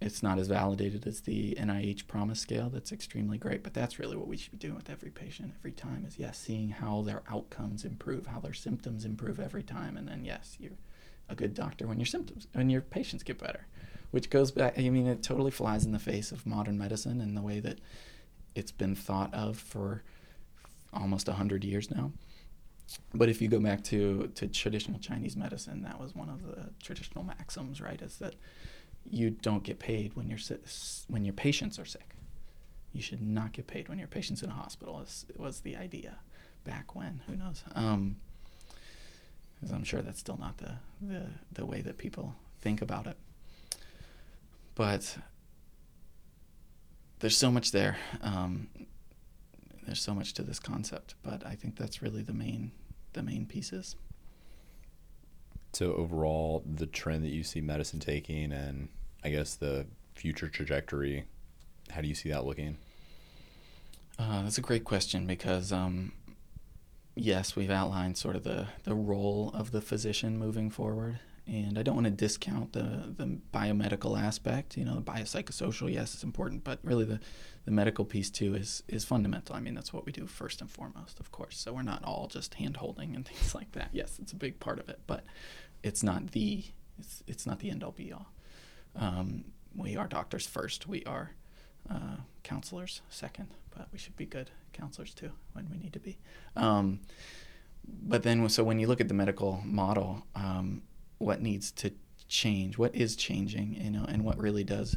it's 0.00 0.22
not 0.22 0.38
as 0.38 0.48
validated 0.48 1.06
as 1.06 1.22
the 1.22 1.56
NIH 1.58 2.06
PROMIS 2.06 2.38
scale. 2.38 2.68
That's 2.68 2.92
extremely 2.92 3.38
great, 3.38 3.62
but 3.62 3.72
that's 3.72 3.98
really 3.98 4.16
what 4.16 4.28
we 4.28 4.36
should 4.36 4.52
be 4.52 4.58
doing 4.58 4.74
with 4.74 4.90
every 4.90 5.10
patient 5.10 5.54
every 5.58 5.72
time. 5.72 6.04
Is 6.06 6.18
yes, 6.18 6.38
seeing 6.38 6.68
how 6.68 7.02
their 7.02 7.22
outcomes 7.30 7.84
improve, 7.84 8.26
how 8.26 8.40
their 8.40 8.52
symptoms 8.52 9.04
improve 9.04 9.40
every 9.40 9.62
time, 9.62 9.96
and 9.96 10.06
then 10.06 10.24
yes, 10.24 10.56
you're 10.58 10.72
a 11.28 11.34
good 11.34 11.54
doctor 11.54 11.86
when 11.86 11.98
your 11.98 12.06
symptoms 12.06 12.48
when 12.52 12.68
your 12.68 12.82
patients 12.82 13.22
get 13.22 13.38
better, 13.38 13.66
which 14.10 14.30
goes 14.30 14.50
back. 14.50 14.78
I 14.78 14.88
mean, 14.90 15.06
it 15.06 15.22
totally 15.22 15.50
flies 15.50 15.86
in 15.86 15.92
the 15.92 15.98
face 15.98 16.32
of 16.32 16.46
modern 16.46 16.76
medicine 16.76 17.20
and 17.20 17.36
the 17.36 17.42
way 17.42 17.60
that 17.60 17.78
it's 18.54 18.72
been 18.72 18.94
thought 18.94 19.32
of 19.32 19.58
for 19.58 20.02
almost 20.92 21.28
hundred 21.28 21.64
years 21.64 21.90
now. 21.90 22.12
But 23.14 23.28
if 23.28 23.40
you 23.40 23.48
go 23.48 23.60
back 23.60 23.82
to, 23.84 24.30
to 24.34 24.46
traditional 24.46 24.98
Chinese 24.98 25.36
medicine, 25.36 25.82
that 25.82 26.00
was 26.00 26.14
one 26.14 26.28
of 26.28 26.46
the 26.46 26.70
traditional 26.82 27.24
maxims, 27.24 27.80
right? 27.80 28.00
Is 28.00 28.18
that 28.18 28.34
you 29.08 29.30
don't 29.30 29.62
get 29.62 29.78
paid 29.78 30.14
when 30.16 30.28
your 30.28 30.38
when 31.08 31.24
your 31.24 31.34
patients 31.34 31.78
are 31.78 31.84
sick. 31.84 32.14
You 32.92 33.02
should 33.02 33.22
not 33.22 33.52
get 33.52 33.66
paid 33.66 33.88
when 33.88 33.98
your 33.98 34.08
patient's 34.08 34.42
in 34.42 34.50
a 34.50 34.54
hospital. 34.54 35.00
Is, 35.00 35.26
was 35.36 35.60
the 35.60 35.76
idea 35.76 36.18
back 36.64 36.94
when? 36.94 37.22
Who 37.26 37.36
knows? 37.36 37.64
Um, 37.74 38.16
I'm 39.72 39.84
sure 39.84 40.02
that's 40.02 40.20
still 40.20 40.36
not 40.38 40.58
the, 40.58 40.72
the 41.00 41.26
the 41.52 41.66
way 41.66 41.80
that 41.80 41.98
people 41.98 42.34
think 42.60 42.82
about 42.82 43.06
it. 43.06 43.16
But 44.74 45.18
there's 47.20 47.36
so 47.36 47.50
much 47.50 47.72
there. 47.72 47.96
Um, 48.22 48.68
there's 49.86 50.00
so 50.00 50.14
much 50.14 50.34
to 50.34 50.42
this 50.42 50.58
concept, 50.58 51.14
but 51.22 51.44
I 51.46 51.54
think 51.54 51.76
that's 51.76 52.02
really 52.02 52.22
the 52.22 52.32
main 52.32 52.72
the 53.12 53.22
main 53.22 53.46
pieces. 53.46 53.96
So 55.72 55.94
overall, 55.94 56.62
the 56.66 56.86
trend 56.86 57.24
that 57.24 57.30
you 57.30 57.42
see 57.42 57.60
medicine 57.60 58.00
taking, 58.00 58.52
and 58.52 58.88
I 59.24 59.30
guess 59.30 59.54
the 59.54 59.86
future 60.14 60.48
trajectory, 60.48 61.24
how 61.90 62.00
do 62.00 62.08
you 62.08 62.14
see 62.14 62.28
that 62.30 62.44
looking? 62.44 62.76
Uh, 64.18 64.42
that's 64.42 64.58
a 64.58 64.62
great 64.62 64.84
question 64.84 65.26
because 65.26 65.72
um, 65.72 66.12
yes, 67.16 67.56
we've 67.56 67.70
outlined 67.70 68.16
sort 68.16 68.36
of 68.36 68.44
the 68.44 68.68
the 68.84 68.94
role 68.94 69.50
of 69.54 69.72
the 69.72 69.80
physician 69.80 70.38
moving 70.38 70.70
forward, 70.70 71.18
and 71.46 71.78
I 71.78 71.82
don't 71.82 71.94
want 71.94 72.06
to 72.06 72.10
discount 72.10 72.72
the 72.72 73.14
the 73.16 73.38
biomedical 73.52 74.20
aspect. 74.20 74.76
You 74.76 74.84
know, 74.84 74.94
the 74.94 75.02
biopsychosocial, 75.02 75.92
yes, 75.92 76.14
it's 76.14 76.24
important, 76.24 76.64
but 76.64 76.78
really 76.82 77.04
the 77.04 77.20
the 77.64 77.70
medical 77.70 78.04
piece 78.04 78.30
too 78.30 78.54
is 78.54 78.82
is 78.88 79.04
fundamental. 79.04 79.54
I 79.54 79.60
mean, 79.60 79.74
that's 79.74 79.92
what 79.92 80.06
we 80.06 80.12
do 80.12 80.26
first 80.26 80.60
and 80.60 80.70
foremost, 80.70 81.20
of 81.20 81.30
course. 81.32 81.58
So 81.58 81.72
we're 81.72 81.82
not 81.82 82.02
all 82.04 82.28
just 82.28 82.54
hand 82.54 82.78
holding 82.78 83.14
and 83.14 83.26
things 83.28 83.54
like 83.54 83.72
that. 83.72 83.90
Yes, 83.92 84.18
it's 84.20 84.32
a 84.32 84.36
big 84.36 84.58
part 84.58 84.78
of 84.78 84.88
it, 84.88 85.00
but 85.06 85.24
it's 85.82 86.02
not 86.02 86.32
the 86.32 86.64
it's 86.98 87.22
it's 87.26 87.46
not 87.46 87.58
the 87.60 87.70
end 87.70 87.84
all 87.84 87.92
be 87.92 88.12
all. 88.12 88.32
Um, 88.96 89.44
we 89.76 89.96
are 89.96 90.06
doctors 90.06 90.46
first. 90.46 90.86
We 90.86 91.04
are 91.04 91.32
uh, 91.90 92.16
counselors 92.42 93.02
second, 93.10 93.48
but 93.76 93.88
we 93.92 93.98
should 93.98 94.16
be 94.16 94.24
good 94.24 94.50
counselors 94.72 95.12
too 95.12 95.32
when 95.52 95.68
we 95.70 95.76
need 95.76 95.92
to 95.92 96.00
be. 96.00 96.18
Um, 96.56 97.00
but 97.86 98.22
then, 98.22 98.48
so 98.48 98.64
when 98.64 98.78
you 98.78 98.86
look 98.86 99.00
at 99.00 99.08
the 99.08 99.14
medical 99.14 99.60
model, 99.64 100.26
um, 100.34 100.82
what 101.18 101.40
needs 101.40 101.70
to 101.72 101.92
change? 102.28 102.78
What 102.78 102.94
is 102.94 103.16
changing? 103.16 103.74
You 103.74 103.90
know, 103.90 104.04
and 104.08 104.24
what 104.24 104.38
really 104.38 104.64
does 104.64 104.96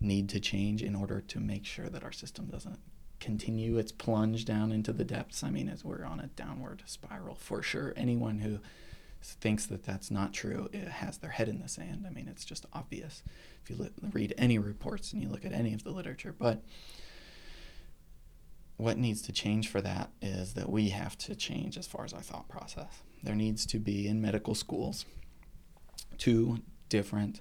need 0.00 0.28
to 0.30 0.40
change 0.40 0.82
in 0.82 0.94
order 0.94 1.20
to 1.20 1.40
make 1.40 1.64
sure 1.64 1.88
that 1.88 2.04
our 2.04 2.12
system 2.12 2.46
doesn't 2.46 2.78
continue 3.20 3.78
its 3.78 3.90
plunge 3.90 4.44
down 4.44 4.70
into 4.70 4.92
the 4.92 5.04
depths. 5.04 5.42
I 5.42 5.50
mean, 5.50 5.68
as 5.68 5.84
we're 5.84 6.04
on 6.04 6.20
a 6.20 6.28
downward 6.28 6.82
spiral 6.86 7.34
for 7.34 7.62
sure. 7.62 7.92
Anyone 7.96 8.38
who 8.38 8.60
thinks 9.20 9.66
that 9.66 9.84
that's 9.84 10.10
not 10.10 10.32
true 10.32 10.68
it 10.72 10.86
has 10.86 11.18
their 11.18 11.30
head 11.30 11.48
in 11.48 11.60
the 11.60 11.68
sand. 11.68 12.04
I 12.06 12.10
mean, 12.10 12.28
it's 12.28 12.44
just 12.44 12.66
obvious 12.72 13.22
if 13.62 13.70
you 13.70 13.76
li- 13.76 13.90
read 14.12 14.34
any 14.38 14.58
reports 14.58 15.12
and 15.12 15.20
you 15.20 15.28
look 15.28 15.44
at 15.44 15.52
any 15.52 15.74
of 15.74 15.82
the 15.82 15.90
literature. 15.90 16.34
But 16.38 16.62
what 18.76 18.96
needs 18.96 19.22
to 19.22 19.32
change 19.32 19.68
for 19.68 19.80
that 19.80 20.10
is 20.22 20.54
that 20.54 20.70
we 20.70 20.90
have 20.90 21.18
to 21.18 21.34
change 21.34 21.76
as 21.76 21.88
far 21.88 22.04
as 22.04 22.12
our 22.12 22.22
thought 22.22 22.48
process. 22.48 23.02
There 23.24 23.34
needs 23.34 23.66
to 23.66 23.80
be 23.80 24.06
in 24.06 24.22
medical 24.22 24.54
schools 24.54 25.04
two 26.16 26.58
different 26.88 27.40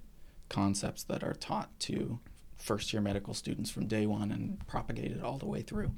concepts 0.49 1.03
that 1.03 1.23
are 1.23 1.33
taught 1.33 1.77
to 1.79 2.19
first 2.57 2.91
year 2.91 3.01
medical 3.01 3.33
students 3.33 3.69
from 3.69 3.87
day 3.87 4.05
one 4.05 4.31
and 4.31 4.65
propagated 4.67 5.21
all 5.21 5.37
the 5.37 5.45
way 5.45 5.61
through. 5.61 5.91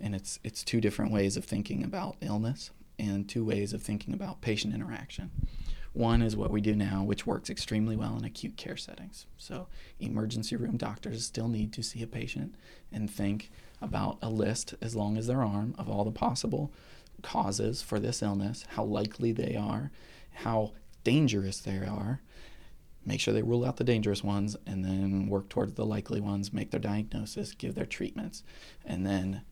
And 0.00 0.14
it's 0.14 0.38
it's 0.42 0.64
two 0.64 0.80
different 0.80 1.12
ways 1.12 1.36
of 1.36 1.44
thinking 1.44 1.82
about 1.84 2.16
illness 2.20 2.70
and 2.98 3.28
two 3.28 3.44
ways 3.44 3.72
of 3.72 3.82
thinking 3.82 4.14
about 4.14 4.40
patient 4.40 4.74
interaction. 4.74 5.30
One 5.92 6.22
is 6.22 6.36
what 6.36 6.52
we 6.52 6.60
do 6.60 6.76
now, 6.76 7.02
which 7.02 7.26
works 7.26 7.50
extremely 7.50 7.96
well 7.96 8.16
in 8.16 8.24
acute 8.24 8.56
care 8.56 8.76
settings. 8.76 9.26
So, 9.36 9.66
emergency 9.98 10.54
room 10.54 10.76
doctors 10.76 11.24
still 11.26 11.48
need 11.48 11.72
to 11.72 11.82
see 11.82 12.00
a 12.02 12.06
patient 12.06 12.54
and 12.92 13.10
think 13.10 13.50
about 13.82 14.18
a 14.22 14.30
list 14.30 14.74
as 14.80 14.94
long 14.94 15.16
as 15.16 15.26
their 15.26 15.42
arm 15.42 15.74
of 15.78 15.88
all 15.88 16.04
the 16.04 16.12
possible 16.12 16.72
causes 17.22 17.82
for 17.82 17.98
this 17.98 18.22
illness, 18.22 18.64
how 18.68 18.84
likely 18.84 19.32
they 19.32 19.56
are, 19.56 19.90
how 20.32 20.72
dangerous 21.04 21.60
they 21.60 21.78
are, 21.78 22.20
make 23.04 23.20
sure 23.20 23.32
they 23.34 23.42
rule 23.42 23.64
out 23.64 23.76
the 23.76 23.84
dangerous 23.84 24.22
ones 24.22 24.56
and 24.66 24.84
then 24.84 25.28
work 25.28 25.48
towards 25.48 25.74
the 25.74 25.86
likely 25.86 26.20
ones, 26.20 26.52
make 26.52 26.70
their 26.70 26.80
diagnosis, 26.80 27.52
give 27.54 27.74
their 27.74 27.86
treatments, 27.86 28.42
and 28.84 29.06
then 29.06 29.42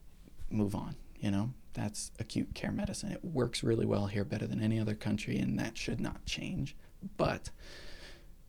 move 0.50 0.74
on. 0.74 0.96
You 1.18 1.30
know, 1.30 1.50
that's 1.74 2.12
acute 2.18 2.54
care 2.54 2.72
medicine. 2.72 3.12
It 3.12 3.24
works 3.24 3.62
really 3.62 3.86
well 3.86 4.06
here, 4.06 4.24
better 4.24 4.46
than 4.46 4.62
any 4.62 4.78
other 4.78 4.94
country, 4.94 5.38
and 5.38 5.58
that 5.58 5.76
should 5.76 6.00
not 6.00 6.24
change. 6.26 6.76
But 7.16 7.50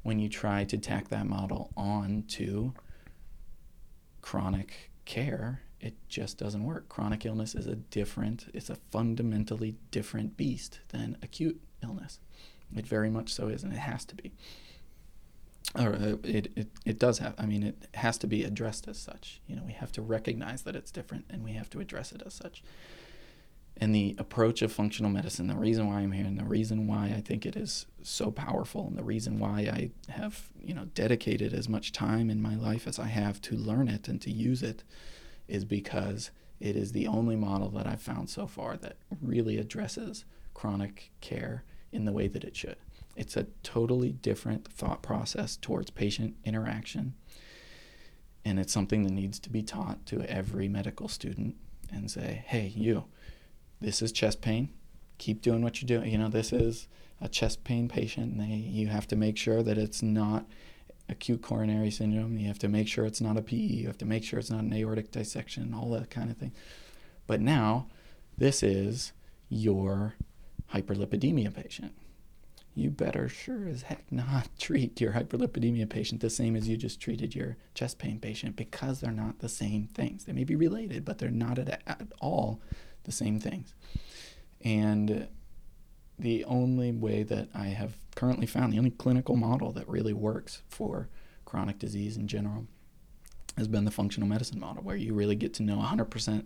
when 0.04 0.20
you 0.20 0.30
try 0.30 0.64
to 0.66 0.78
tack 0.78 1.10
that 1.10 1.28
model 1.28 1.72
on 1.76 2.24
to 2.30 2.74
chronic 4.22 4.92
care, 5.06 5.62
it 5.80 5.96
just 6.08 6.38
doesn't 6.38 6.64
work. 6.64 6.90
Chronic 6.90 7.26
illness 7.26 7.56
is 7.56 7.68
a 7.68 7.76
different, 7.76 8.48
it's 8.54 8.70
a 8.70 8.76
fundamentally 8.76 9.76
different 9.92 10.38
beast 10.38 10.80
than 10.90 11.18
acute 11.22 11.60
illness. 11.84 12.20
It 12.76 12.88
very 12.88 13.10
much 13.10 13.34
so 13.34 13.48
is, 13.48 13.64
and 13.64 13.74
it 13.74 13.80
has 13.80 14.06
to 14.06 14.16
be 14.16 14.32
or 15.76 15.94
uh, 15.94 16.16
it, 16.24 16.52
it, 16.56 16.68
it 16.86 17.00
does 17.00 17.20
have, 17.20 17.36
I 17.38 17.46
mean, 17.46 17.64
it 17.64 17.88
has 17.94 18.18
to 18.20 18.28
be 18.28 18.44
addressed 18.44 18.88
as 18.88 18.98
such. 18.98 19.40
You 19.48 19.56
know, 19.56 19.64
we 19.66 19.74
have 19.74 19.92
to 19.94 20.02
recognize 20.02 20.64
that 20.64 20.76
it's 20.76 20.92
different 20.92 21.26
and 21.30 21.44
we 21.44 21.54
have 21.54 21.70
to 21.72 21.80
address 21.80 22.12
it 22.12 22.24
as 22.26 22.34
such. 22.34 22.64
And 23.78 23.94
the 23.96 24.16
approach 24.18 24.62
of 24.62 24.74
functional 24.74 25.12
medicine, 25.12 25.48
the 25.48 25.56
reason 25.56 25.88
why 25.88 26.00
I'm 26.00 26.12
here 26.12 26.26
and 26.26 26.38
the 26.38 26.44
reason 26.44 26.88
why 26.88 27.14
I 27.16 27.22
think 27.22 27.46
it 27.46 27.56
is 27.56 27.86
so 28.02 28.30
powerful 28.30 28.88
and 28.88 28.98
the 28.98 29.04
reason 29.04 29.40
why 29.40 29.60
I 29.60 30.12
have, 30.12 30.50
you 30.62 30.74
know, 30.74 30.86
dedicated 30.96 31.54
as 31.54 31.70
much 31.70 31.94
time 31.94 32.30
in 32.30 32.42
my 32.42 32.56
life 32.56 32.88
as 32.88 33.00
I 33.00 33.08
have 33.08 33.40
to 33.42 33.56
learn 33.56 33.88
it 33.88 34.08
and 34.08 34.20
to 34.22 34.32
use 34.32 34.64
it 34.64 34.84
is 35.48 35.64
because 35.66 36.32
it 36.60 36.76
is 36.76 36.92
the 36.92 37.08
only 37.08 37.38
model 37.38 37.70
that 37.70 37.88
I've 37.88 38.02
found 38.02 38.30
so 38.30 38.48
far 38.48 38.76
that 38.78 38.98
really 39.22 39.58
addresses 39.58 40.26
chronic 40.54 41.12
care 41.22 41.64
in 41.92 42.06
the 42.06 42.12
way 42.12 42.28
that 42.28 42.44
it 42.44 42.56
should. 42.56 42.78
It's 43.16 43.36
a 43.36 43.48
totally 43.64 44.12
different 44.12 44.68
thought 44.68 45.02
process 45.02 45.58
towards 45.58 45.90
patient 45.92 46.36
interaction. 46.46 47.16
And 48.46 48.60
it's 48.60 48.74
something 48.74 49.04
that 49.04 49.12
needs 49.12 49.40
to 49.40 49.50
be 49.50 49.62
taught 49.62 50.06
to 50.08 50.22
every 50.30 50.70
medical 50.70 51.08
student 51.08 51.56
and 51.92 52.10
say, 52.10 52.44
hey, 52.48 52.72
you, 52.76 53.06
this 53.82 54.02
is 54.02 54.12
chest 54.12 54.42
pain. 54.42 54.70
Keep 55.18 55.42
doing 55.42 55.62
what 55.62 55.82
you're 55.82 56.00
doing. 56.00 56.12
You 56.12 56.18
know, 56.18 56.30
this 56.30 56.54
is 56.54 56.88
a 57.20 57.28
chest 57.28 57.64
pain 57.64 57.90
patient. 57.90 58.38
They, 58.38 58.46
you 58.46 58.88
have 58.88 59.08
to 59.08 59.16
make 59.16 59.38
sure 59.38 59.64
that 59.64 59.78
it's 59.78 60.02
not 60.02 60.46
acute 61.10 61.42
coronary 61.42 61.92
syndrome. 61.92 62.38
You 62.38 62.48
have 62.48 62.60
to 62.60 62.70
make 62.70 62.88
sure 62.88 63.06
it's 63.06 63.20
not 63.22 63.38
a 63.38 63.42
PE. 63.42 63.56
You 63.56 63.88
have 63.88 63.98
to 63.98 64.06
make 64.06 64.24
sure 64.24 64.40
it's 64.40 64.52
not 64.52 64.64
an 64.64 64.74
aortic 64.74 65.12
dissection, 65.12 65.74
all 65.74 65.90
that 65.92 66.10
kind 66.10 66.30
of 66.30 66.38
thing. 66.38 66.54
But 67.28 67.42
now, 67.42 67.88
this 68.38 68.64
is 68.64 69.12
your 69.50 70.16
hyperlipidemia 70.74 71.54
patient 71.54 71.94
you 72.76 72.90
better 72.90 73.28
sure 73.28 73.68
as 73.68 73.84
heck 73.84 74.12
not 74.12 74.48
treat 74.60 75.02
your 75.02 75.14
hyperlipidemia 75.14 75.90
patient 75.90 76.22
the 76.22 76.30
same 76.30 76.56
as 76.56 76.68
you 76.68 76.78
just 76.78 77.02
treated 77.02 77.36
your 77.36 77.58
chest 77.74 78.00
pain 78.00 78.20
patient 78.20 78.56
because 78.56 79.00
they're 79.00 79.12
not 79.12 79.40
the 79.40 79.50
same 79.50 79.88
things. 79.94 80.26
They 80.26 80.34
may 80.34 80.44
be 80.44 80.56
related, 80.56 81.06
but 81.06 81.18
they're 81.18 81.30
not 81.30 81.60
at, 81.60 81.82
at 81.86 82.08
all 82.20 82.62
the 83.04 83.12
same 83.12 83.40
things. 83.40 83.74
And 84.62 85.28
the 86.18 86.44
only 86.46 86.92
way 86.92 87.24
that 87.24 87.50
I 87.54 87.68
have 87.68 87.96
currently 88.16 88.46
found, 88.46 88.74
the 88.74 88.78
only 88.78 88.92
clinical 88.92 89.36
model 89.36 89.72
that 89.74 89.88
really 89.88 90.14
works 90.14 90.62
for 90.68 91.10
chronic 91.46 91.80
disease 91.80 92.18
in 92.18 92.28
general, 92.28 92.68
has 93.58 93.68
been 93.68 93.86
the 93.86 93.92
functional 93.92 94.28
medicine 94.28 94.60
model, 94.60 94.84
where 94.84 94.96
you 94.96 95.14
really 95.14 95.36
get 95.36 95.54
to 95.56 95.64
know 95.64 95.78
100% 95.78 96.46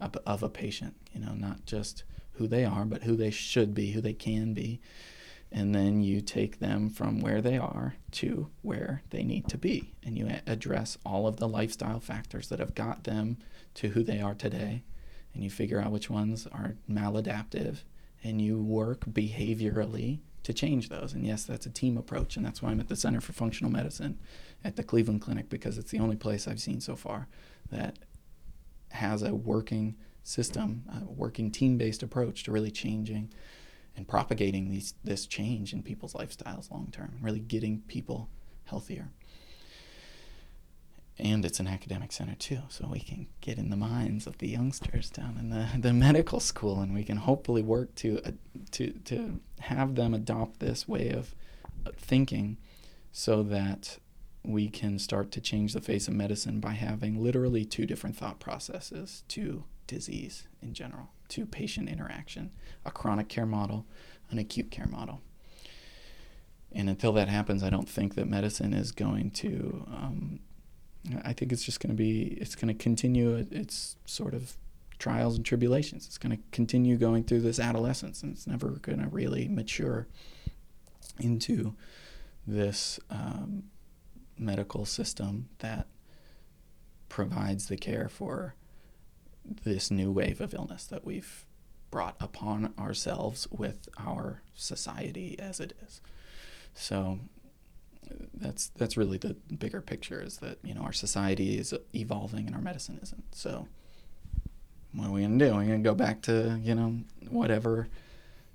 of, 0.00 0.16
of 0.26 0.42
a 0.42 0.48
patient, 0.48 0.94
you 1.12 1.20
know, 1.20 1.32
not 1.32 1.64
just 1.66 2.04
who 2.32 2.46
they 2.46 2.64
are, 2.64 2.84
but 2.84 3.02
who 3.02 3.16
they 3.16 3.30
should 3.30 3.74
be, 3.74 3.92
who 3.92 4.00
they 4.00 4.12
can 4.12 4.54
be. 4.54 4.80
And 5.50 5.74
then 5.74 6.02
you 6.02 6.22
take 6.22 6.60
them 6.60 6.88
from 6.88 7.20
where 7.20 7.42
they 7.42 7.58
are 7.58 7.96
to 8.12 8.48
where 8.62 9.02
they 9.10 9.22
need 9.22 9.48
to 9.48 9.58
be. 9.58 9.92
And 10.02 10.16
you 10.16 10.30
address 10.46 10.96
all 11.04 11.26
of 11.26 11.36
the 11.36 11.48
lifestyle 11.48 12.00
factors 12.00 12.48
that 12.48 12.58
have 12.58 12.74
got 12.74 13.04
them 13.04 13.36
to 13.74 13.88
who 13.88 14.02
they 14.02 14.20
are 14.20 14.34
today. 14.34 14.82
And 15.34 15.44
you 15.44 15.50
figure 15.50 15.78
out 15.78 15.92
which 15.92 16.08
ones 16.08 16.46
are 16.46 16.76
maladaptive. 16.90 17.82
And 18.24 18.40
you 18.40 18.62
work 18.62 19.04
behaviorally 19.04 20.20
to 20.42 20.52
change 20.52 20.88
those. 20.88 21.12
And 21.12 21.24
yes, 21.24 21.44
that's 21.44 21.66
a 21.66 21.70
team 21.70 21.96
approach. 21.96 22.36
And 22.36 22.44
that's 22.44 22.62
why 22.62 22.70
I'm 22.70 22.80
at 22.80 22.88
the 22.88 22.96
Center 22.96 23.20
for 23.20 23.32
Functional 23.32 23.70
Medicine 23.70 24.18
at 24.64 24.76
the 24.76 24.82
Cleveland 24.82 25.20
Clinic 25.20 25.48
because 25.48 25.78
it's 25.78 25.90
the 25.90 25.98
only 25.98 26.16
place 26.16 26.46
I've 26.46 26.60
seen 26.60 26.80
so 26.80 26.96
far 26.96 27.28
that 27.70 27.98
has 28.90 29.22
a 29.22 29.34
working 29.34 29.96
system, 30.22 30.84
a 30.88 31.10
working 31.10 31.50
team 31.50 31.78
based 31.78 32.02
approach 32.02 32.44
to 32.44 32.52
really 32.52 32.70
changing 32.70 33.32
and 33.96 34.08
propagating 34.08 34.70
these, 34.70 34.94
this 35.04 35.26
change 35.26 35.72
in 35.72 35.82
people's 35.82 36.14
lifestyles 36.14 36.70
long 36.70 36.88
term, 36.92 37.16
really 37.20 37.40
getting 37.40 37.80
people 37.82 38.28
healthier. 38.64 39.10
And 41.18 41.44
it's 41.44 41.60
an 41.60 41.68
academic 41.68 42.10
center 42.10 42.34
too, 42.34 42.60
so 42.68 42.88
we 42.90 43.00
can 43.00 43.26
get 43.40 43.58
in 43.58 43.70
the 43.70 43.76
minds 43.76 44.26
of 44.26 44.38
the 44.38 44.48
youngsters 44.48 45.10
down 45.10 45.36
in 45.38 45.50
the, 45.50 45.68
the 45.78 45.92
medical 45.92 46.40
school, 46.40 46.80
and 46.80 46.94
we 46.94 47.04
can 47.04 47.18
hopefully 47.18 47.62
work 47.62 47.94
to 47.96 48.20
uh, 48.24 48.32
to 48.72 48.92
to 49.04 49.40
have 49.60 49.94
them 49.94 50.14
adopt 50.14 50.60
this 50.60 50.88
way 50.88 51.10
of 51.10 51.34
uh, 51.86 51.90
thinking, 51.96 52.56
so 53.12 53.42
that 53.42 53.98
we 54.44 54.68
can 54.68 54.98
start 54.98 55.30
to 55.32 55.40
change 55.40 55.72
the 55.72 55.80
face 55.80 56.08
of 56.08 56.14
medicine 56.14 56.60
by 56.60 56.72
having 56.72 57.22
literally 57.22 57.64
two 57.64 57.86
different 57.86 58.16
thought 58.16 58.40
processes 58.40 59.22
to 59.28 59.64
disease 59.86 60.48
in 60.60 60.72
general, 60.72 61.10
to 61.28 61.46
patient 61.46 61.88
interaction, 61.88 62.50
a 62.84 62.90
chronic 62.90 63.28
care 63.28 63.46
model, 63.46 63.86
an 64.30 64.38
acute 64.38 64.70
care 64.70 64.86
model. 64.86 65.20
And 66.72 66.88
until 66.88 67.12
that 67.12 67.28
happens, 67.28 67.62
I 67.62 67.70
don't 67.70 67.88
think 67.88 68.14
that 68.14 68.26
medicine 68.26 68.72
is 68.72 68.92
going 68.92 69.30
to. 69.32 69.86
Um, 69.88 70.40
I 71.24 71.32
think 71.32 71.52
it's 71.52 71.64
just 71.64 71.80
going 71.80 71.90
to 71.90 71.96
be. 71.96 72.38
It's 72.40 72.54
going 72.54 72.68
to 72.68 72.80
continue 72.80 73.46
its 73.50 73.96
sort 74.04 74.34
of 74.34 74.56
trials 74.98 75.36
and 75.36 75.44
tribulations. 75.44 76.06
It's 76.06 76.18
going 76.18 76.36
to 76.36 76.42
continue 76.52 76.96
going 76.96 77.24
through 77.24 77.40
this 77.40 77.58
adolescence, 77.58 78.22
and 78.22 78.32
it's 78.32 78.46
never 78.46 78.68
going 78.70 79.00
to 79.00 79.08
really 79.08 79.48
mature 79.48 80.06
into 81.18 81.74
this 82.46 83.00
um, 83.10 83.64
medical 84.38 84.84
system 84.84 85.48
that 85.58 85.86
provides 87.08 87.66
the 87.66 87.76
care 87.76 88.08
for 88.08 88.54
this 89.64 89.90
new 89.90 90.10
wave 90.10 90.40
of 90.40 90.54
illness 90.54 90.86
that 90.86 91.04
we've 91.04 91.44
brought 91.90 92.16
upon 92.20 92.72
ourselves 92.78 93.46
with 93.50 93.88
our 93.98 94.42
society 94.54 95.36
as 95.38 95.60
it 95.60 95.74
is. 95.84 96.00
So 96.74 97.20
that's 98.34 98.68
that's 98.76 98.96
really 98.96 99.18
the 99.18 99.34
bigger 99.56 99.80
picture 99.80 100.20
is 100.20 100.38
that 100.38 100.58
you 100.62 100.74
know 100.74 100.82
our 100.82 100.92
society 100.92 101.58
is 101.58 101.74
evolving 101.94 102.46
and 102.46 102.54
our 102.54 102.60
medicine 102.60 102.98
isn't. 103.02 103.34
So 103.34 103.68
what 104.92 105.08
are 105.08 105.12
we 105.12 105.22
gonna 105.22 105.38
do? 105.38 105.54
We're 105.54 105.64
gonna 105.64 105.78
go 105.78 105.94
back 105.94 106.22
to 106.22 106.58
you 106.62 106.74
know 106.74 107.00
whatever 107.30 107.88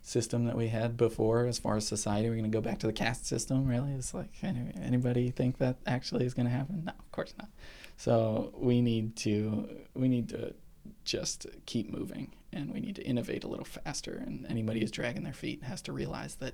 system 0.08 0.46
that 0.46 0.56
we 0.56 0.70
had 0.70 0.96
before 0.96 1.46
as 1.46 1.60
far 1.60 1.76
as 1.76 1.86
society. 1.86 2.30
We're 2.30 2.42
to 2.42 2.48
go 2.48 2.62
back 2.62 2.80
to 2.80 2.88
the 2.88 2.94
caste 2.94 3.26
system, 3.26 3.68
really? 3.68 3.92
It's 3.92 4.14
like, 4.14 4.30
anybody 4.42 5.32
think 5.32 5.58
that 5.58 5.76
actually 5.86 6.26
is 6.26 6.34
to 6.34 6.46
happen? 6.46 6.84
No, 6.86 6.94
of 6.98 7.12
course 7.12 7.34
not. 7.38 7.50
So 7.98 8.54
we 8.58 8.82
need 8.82 9.18
to, 9.18 9.68
we 9.94 10.08
need 10.08 10.30
to 10.30 10.54
just 11.04 11.46
keep 11.66 11.92
moving 11.92 12.32
and 12.54 12.72
we 12.72 12.80
need 12.80 12.96
to 12.96 13.04
innovate 13.04 13.44
a 13.44 13.48
little 13.50 13.66
faster. 13.66 14.24
And 14.26 14.46
anybody 14.48 14.80
who's 14.80 14.92
dragging 14.92 15.24
their 15.24 15.34
feet 15.34 15.64
has 15.64 15.82
to 15.84 15.92
realize 15.92 16.36
that 16.36 16.54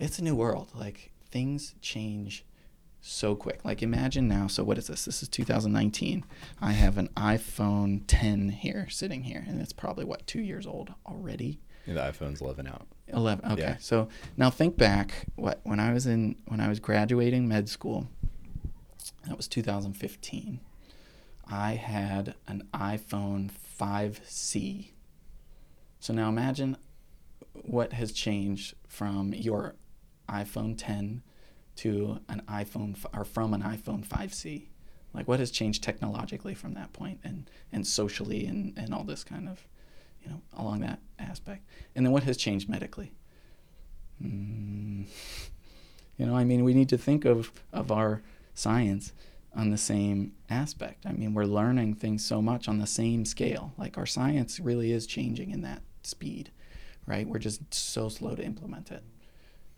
it's 0.00 0.18
a 0.18 0.24
new 0.24 0.34
world. 0.34 0.70
Like 0.74 1.12
things 1.34 1.74
change 1.80 2.44
so 3.00 3.34
quick. 3.34 3.64
Like 3.64 3.82
imagine 3.82 4.28
now, 4.28 4.46
so 4.46 4.62
what 4.62 4.78
is 4.78 4.86
this? 4.86 5.04
This 5.04 5.20
is 5.20 5.28
2019. 5.28 6.24
I 6.60 6.70
have 6.70 6.96
an 6.96 7.08
iPhone 7.16 8.02
10 8.06 8.50
here 8.50 8.86
sitting 8.88 9.24
here 9.24 9.44
and 9.46 9.60
it's 9.60 9.72
probably 9.72 10.04
what, 10.04 10.28
2 10.28 10.40
years 10.40 10.64
old 10.64 10.94
already 11.04 11.60
yeah, 11.86 11.94
the 11.94 12.00
iPhone's 12.00 12.40
11 12.40 12.68
out. 12.68 12.86
11. 13.08 13.52
Okay. 13.52 13.62
Yeah. 13.62 13.76
So 13.78 14.08
now 14.36 14.48
think 14.48 14.76
back 14.76 15.26
what 15.34 15.60
when 15.64 15.80
I 15.80 15.92
was 15.92 16.06
in 16.06 16.36
when 16.46 16.60
I 16.60 16.68
was 16.68 16.78
graduating 16.78 17.48
med 17.48 17.68
school. 17.68 18.08
That 19.26 19.36
was 19.36 19.48
2015. 19.48 20.60
I 21.46 21.72
had 21.72 22.34
an 22.46 22.68
iPhone 22.72 23.50
5C. 23.78 24.92
So 25.98 26.14
now 26.14 26.28
imagine 26.28 26.76
what 27.52 27.92
has 27.92 28.12
changed 28.12 28.74
from 28.88 29.34
your 29.34 29.74
iPhone 30.28 30.74
10 30.76 31.22
to 31.76 32.20
an 32.28 32.42
iPhone 32.48 32.96
or 33.12 33.24
from 33.24 33.54
an 33.54 33.62
iPhone 33.62 34.06
5C. 34.06 34.68
Like 35.12 35.28
what 35.28 35.40
has 35.40 35.50
changed 35.50 35.82
technologically 35.82 36.54
from 36.54 36.74
that 36.74 36.92
point 36.92 37.20
and 37.22 37.48
and 37.72 37.86
socially 37.86 38.46
and 38.46 38.76
and 38.76 38.92
all 38.92 39.04
this 39.04 39.22
kind 39.24 39.48
of 39.48 39.66
you 40.24 40.30
know, 40.30 40.40
along 40.56 40.80
that 40.80 41.00
aspect. 41.18 41.66
And 41.94 42.04
then 42.04 42.12
what 42.12 42.24
has 42.24 42.36
changed 42.36 42.68
medically? 42.68 43.12
Mm, 44.22 45.06
you 46.16 46.26
know, 46.26 46.36
I 46.36 46.44
mean, 46.44 46.64
we 46.64 46.74
need 46.74 46.88
to 46.90 46.98
think 46.98 47.24
of, 47.24 47.52
of 47.72 47.92
our 47.92 48.22
science 48.54 49.12
on 49.54 49.70
the 49.70 49.78
same 49.78 50.32
aspect. 50.50 51.06
I 51.06 51.12
mean, 51.12 51.34
we're 51.34 51.44
learning 51.44 51.94
things 51.94 52.24
so 52.24 52.42
much 52.42 52.68
on 52.68 52.78
the 52.78 52.86
same 52.86 53.24
scale. 53.24 53.72
Like 53.76 53.98
our 53.98 54.06
science 54.06 54.58
really 54.58 54.92
is 54.92 55.06
changing 55.06 55.50
in 55.50 55.62
that 55.62 55.82
speed, 56.02 56.50
right? 57.06 57.26
We're 57.26 57.38
just 57.38 57.72
so 57.72 58.08
slow 58.08 58.34
to 58.34 58.44
implement 58.44 58.90
it. 58.90 59.04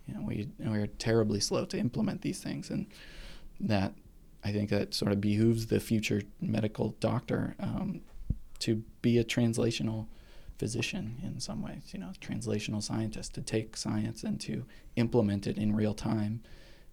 You 0.07 0.14
know, 0.14 0.23
we 0.23 0.49
we're 0.59 0.87
terribly 0.87 1.40
slow 1.40 1.64
to 1.66 1.79
implement 1.79 2.23
these 2.23 2.40
things, 2.40 2.71
and 2.71 2.87
that 3.61 3.95
I 4.45 4.53
think 4.53 4.71
that 4.71 4.95
sort 4.95 5.12
of 5.12 5.21
behooves 5.21 5.66
the 5.66 5.81
future 5.81 6.23
medical 6.40 6.90
doctor 7.01 7.57
um, 7.59 8.03
to 8.61 8.85
be 9.03 9.19
a 9.19 9.25
translational 9.25 10.07
physician 10.59 11.16
in 11.23 11.40
some 11.40 11.62
ways, 11.62 11.83
you 11.92 11.99
know, 11.99 12.12
translational 12.21 12.83
scientist 12.83 13.35
to 13.35 13.42
take 13.42 13.77
science 13.77 14.23
and 14.23 14.40
to 14.40 14.64
implement 14.97 15.47
it 15.47 15.59
in 15.59 15.75
real 15.75 15.95
time 15.95 16.42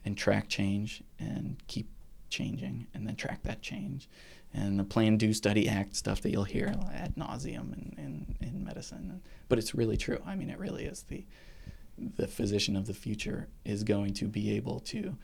and 0.04 0.18
track 0.18 0.50
change 0.50 1.04
and 1.20 1.62
keep 1.68 1.90
changing 2.30 2.88
and 2.94 3.08
then 3.08 3.16
track 3.16 3.44
that 3.44 3.62
change. 3.62 4.10
And 4.54 4.80
the 4.80 4.84
plan, 4.84 5.18
do, 5.18 5.34
study, 5.34 5.68
act 5.68 5.96
stuff 5.96 6.22
that 6.22 6.32
you'll 6.32 6.44
hear 6.44 6.76
ad 6.94 7.16
nauseum 7.16 7.74
in, 7.74 7.96
in, 7.98 8.48
in 8.48 8.64
medicine. 8.64 9.22
But 9.50 9.58
it's 9.58 9.74
really 9.74 9.98
true. 9.98 10.22
I 10.26 10.36
mean, 10.36 10.50
it 10.50 10.60
really 10.60 10.86
is. 10.86 11.04
The, 11.04 11.26
the 11.98 12.28
physician 12.28 12.76
of 12.76 12.88
the 12.88 12.94
future 12.94 13.48
is 13.66 13.84
going 13.84 14.14
to 14.16 14.28
be 14.28 14.56
able 14.56 14.80
to 14.80 15.18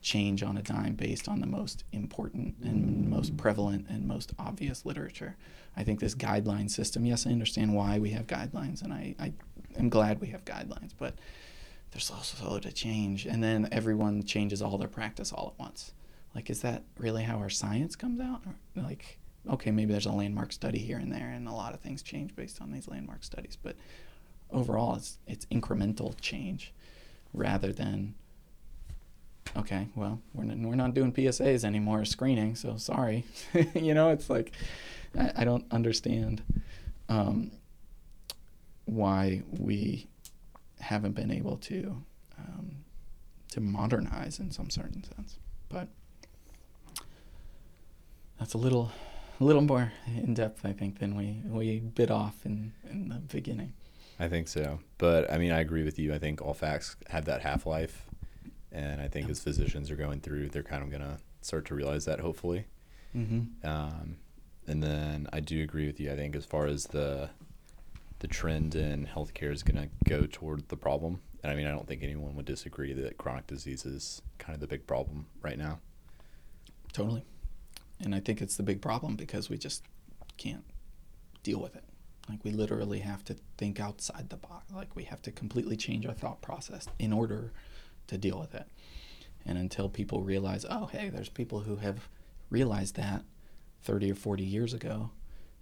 change 0.00 0.42
on 0.42 0.58
a 0.58 0.62
dime 0.62 0.94
based 0.94 1.28
on 1.28 1.40
the 1.40 1.46
most 1.46 1.82
important 1.92 2.54
and 2.62 3.08
most 3.08 3.36
prevalent 3.36 3.86
and 3.88 4.06
most 4.06 4.32
obvious 4.38 4.84
literature. 4.84 5.36
I 5.76 5.82
think 5.82 5.98
this 5.98 6.14
guideline 6.14 6.70
system, 6.70 7.06
yes, 7.06 7.26
I 7.26 7.30
understand 7.30 7.74
why 7.74 7.98
we 7.98 8.10
have 8.10 8.26
guidelines, 8.26 8.82
and 8.82 8.92
I, 8.92 9.14
I 9.18 9.32
am 9.78 9.88
glad 9.88 10.20
we 10.20 10.28
have 10.28 10.44
guidelines, 10.44 10.92
but 10.98 11.14
they're 11.90 12.00
so 12.00 12.16
slow 12.22 12.58
to 12.58 12.70
change. 12.70 13.24
And 13.24 13.42
then 13.42 13.68
everyone 13.72 14.24
changes 14.24 14.60
all 14.60 14.76
their 14.78 14.88
practice 14.88 15.32
all 15.32 15.54
at 15.54 15.58
once. 15.58 15.94
Like, 16.34 16.50
is 16.50 16.60
that 16.62 16.82
really 16.98 17.22
how 17.22 17.38
our 17.38 17.50
science 17.50 17.96
comes 17.96 18.20
out? 18.20 18.42
Like, 18.76 19.18
okay, 19.50 19.70
maybe 19.70 19.92
there's 19.92 20.06
a 20.06 20.12
landmark 20.12 20.52
study 20.52 20.78
here 20.78 20.98
and 20.98 21.12
there, 21.12 21.30
and 21.30 21.48
a 21.48 21.52
lot 21.52 21.72
of 21.74 21.80
things 21.80 22.02
change 22.02 22.34
based 22.36 22.60
on 22.60 22.72
these 22.72 22.88
landmark 22.88 23.24
studies, 23.24 23.56
but 23.62 23.76
overall, 24.50 24.96
it's, 24.96 25.18
it's 25.26 25.46
incremental 25.46 26.14
change 26.20 26.72
rather 27.32 27.72
than 27.72 28.14
okay, 29.56 29.88
well, 29.94 30.20
we're 30.32 30.44
not, 30.44 30.56
we're 30.58 30.74
not 30.74 30.94
doing 30.94 31.12
PSAs 31.12 31.64
anymore, 31.64 32.04
screening, 32.04 32.56
so 32.56 32.76
sorry. 32.76 33.24
you 33.74 33.94
know, 33.94 34.10
it's 34.10 34.28
like, 34.28 34.52
I, 35.18 35.32
I 35.36 35.44
don't 35.44 35.64
understand 35.70 36.42
um, 37.08 37.52
why 38.86 39.42
we 39.58 40.08
haven't 40.80 41.12
been 41.12 41.30
able 41.30 41.56
to 41.56 42.02
um, 42.38 42.84
to 43.50 43.60
modernize 43.60 44.40
in 44.40 44.50
some 44.50 44.70
certain 44.70 45.04
sense. 45.04 45.38
But 45.68 45.88
that's 48.38 48.54
a 48.54 48.58
little 48.58 48.90
a 49.40 49.44
little 49.44 49.62
more 49.62 49.92
in 50.06 50.34
depth, 50.34 50.64
I 50.64 50.72
think, 50.72 50.98
than 50.98 51.16
we, 51.16 51.42
we 51.44 51.80
bit 51.80 52.10
off 52.10 52.44
in, 52.44 52.72
in 52.88 53.08
the 53.08 53.16
beginning. 53.16 53.72
I 54.18 54.28
think 54.28 54.48
so. 54.48 54.80
But 54.98 55.30
I 55.32 55.38
mean, 55.38 55.52
I 55.52 55.60
agree 55.60 55.82
with 55.82 55.98
you. 55.98 56.14
I 56.14 56.18
think 56.18 56.40
all 56.40 56.54
facts 56.54 56.96
have 57.08 57.24
that 57.26 57.42
half 57.42 57.66
life. 57.66 58.06
And 58.70 59.00
I 59.00 59.08
think 59.08 59.28
as 59.28 59.40
physicians 59.40 59.90
are 59.90 59.96
going 59.96 60.20
through, 60.20 60.48
they're 60.48 60.62
kind 60.62 60.82
of 60.82 60.90
going 60.90 61.02
to 61.02 61.18
start 61.42 61.64
to 61.66 61.74
realize 61.74 62.04
that, 62.06 62.20
hopefully. 62.20 62.66
Mm-hmm. 63.16 63.66
Um, 63.66 64.16
and 64.66 64.82
then 64.82 65.28
I 65.32 65.40
do 65.40 65.62
agree 65.62 65.86
with 65.86 66.00
you. 66.00 66.12
I 66.12 66.16
think 66.16 66.34
as 66.34 66.44
far 66.44 66.66
as 66.66 66.86
the 66.86 67.30
the 68.20 68.28
trend 68.28 68.74
in 68.74 69.06
healthcare 69.06 69.52
is 69.52 69.62
going 69.62 69.76
to 69.76 69.90
go 70.08 70.26
toward 70.26 70.68
the 70.70 70.76
problem. 70.76 71.20
And 71.42 71.52
I 71.52 71.54
mean, 71.56 71.66
I 71.66 71.72
don't 71.72 71.86
think 71.86 72.02
anyone 72.02 72.34
would 72.36 72.46
disagree 72.46 72.94
that 72.94 73.18
chronic 73.18 73.46
disease 73.46 73.84
is 73.84 74.22
kind 74.38 74.54
of 74.54 74.60
the 74.60 74.66
big 74.66 74.86
problem 74.86 75.26
right 75.42 75.58
now. 75.58 75.80
Totally. 76.94 77.22
And 78.00 78.14
I 78.14 78.20
think 78.20 78.40
it's 78.40 78.56
the 78.56 78.62
big 78.62 78.80
problem 78.80 79.16
because 79.16 79.50
we 79.50 79.58
just 79.58 79.84
can't 80.38 80.64
deal 81.42 81.60
with 81.60 81.76
it. 81.76 81.84
Like 82.28 82.44
we 82.44 82.52
literally 82.52 83.00
have 83.00 83.24
to 83.24 83.36
think 83.58 83.80
outside 83.80 84.30
the 84.30 84.36
box. 84.36 84.72
Like 84.72 84.96
we 84.96 85.04
have 85.04 85.22
to 85.22 85.32
completely 85.32 85.76
change 85.76 86.06
our 86.06 86.14
thought 86.14 86.40
process 86.40 86.88
in 86.98 87.12
order 87.12 87.52
to 88.06 88.18
deal 88.18 88.38
with 88.38 88.54
it. 88.54 88.66
And 89.46 89.58
until 89.58 89.88
people 89.88 90.22
realize, 90.22 90.64
oh, 90.68 90.86
hey, 90.86 91.10
there's 91.10 91.28
people 91.28 91.60
who 91.60 91.76
have 91.76 92.08
realized 92.50 92.96
that 92.96 93.24
30 93.82 94.12
or 94.12 94.14
40 94.14 94.42
years 94.42 94.72
ago 94.72 95.10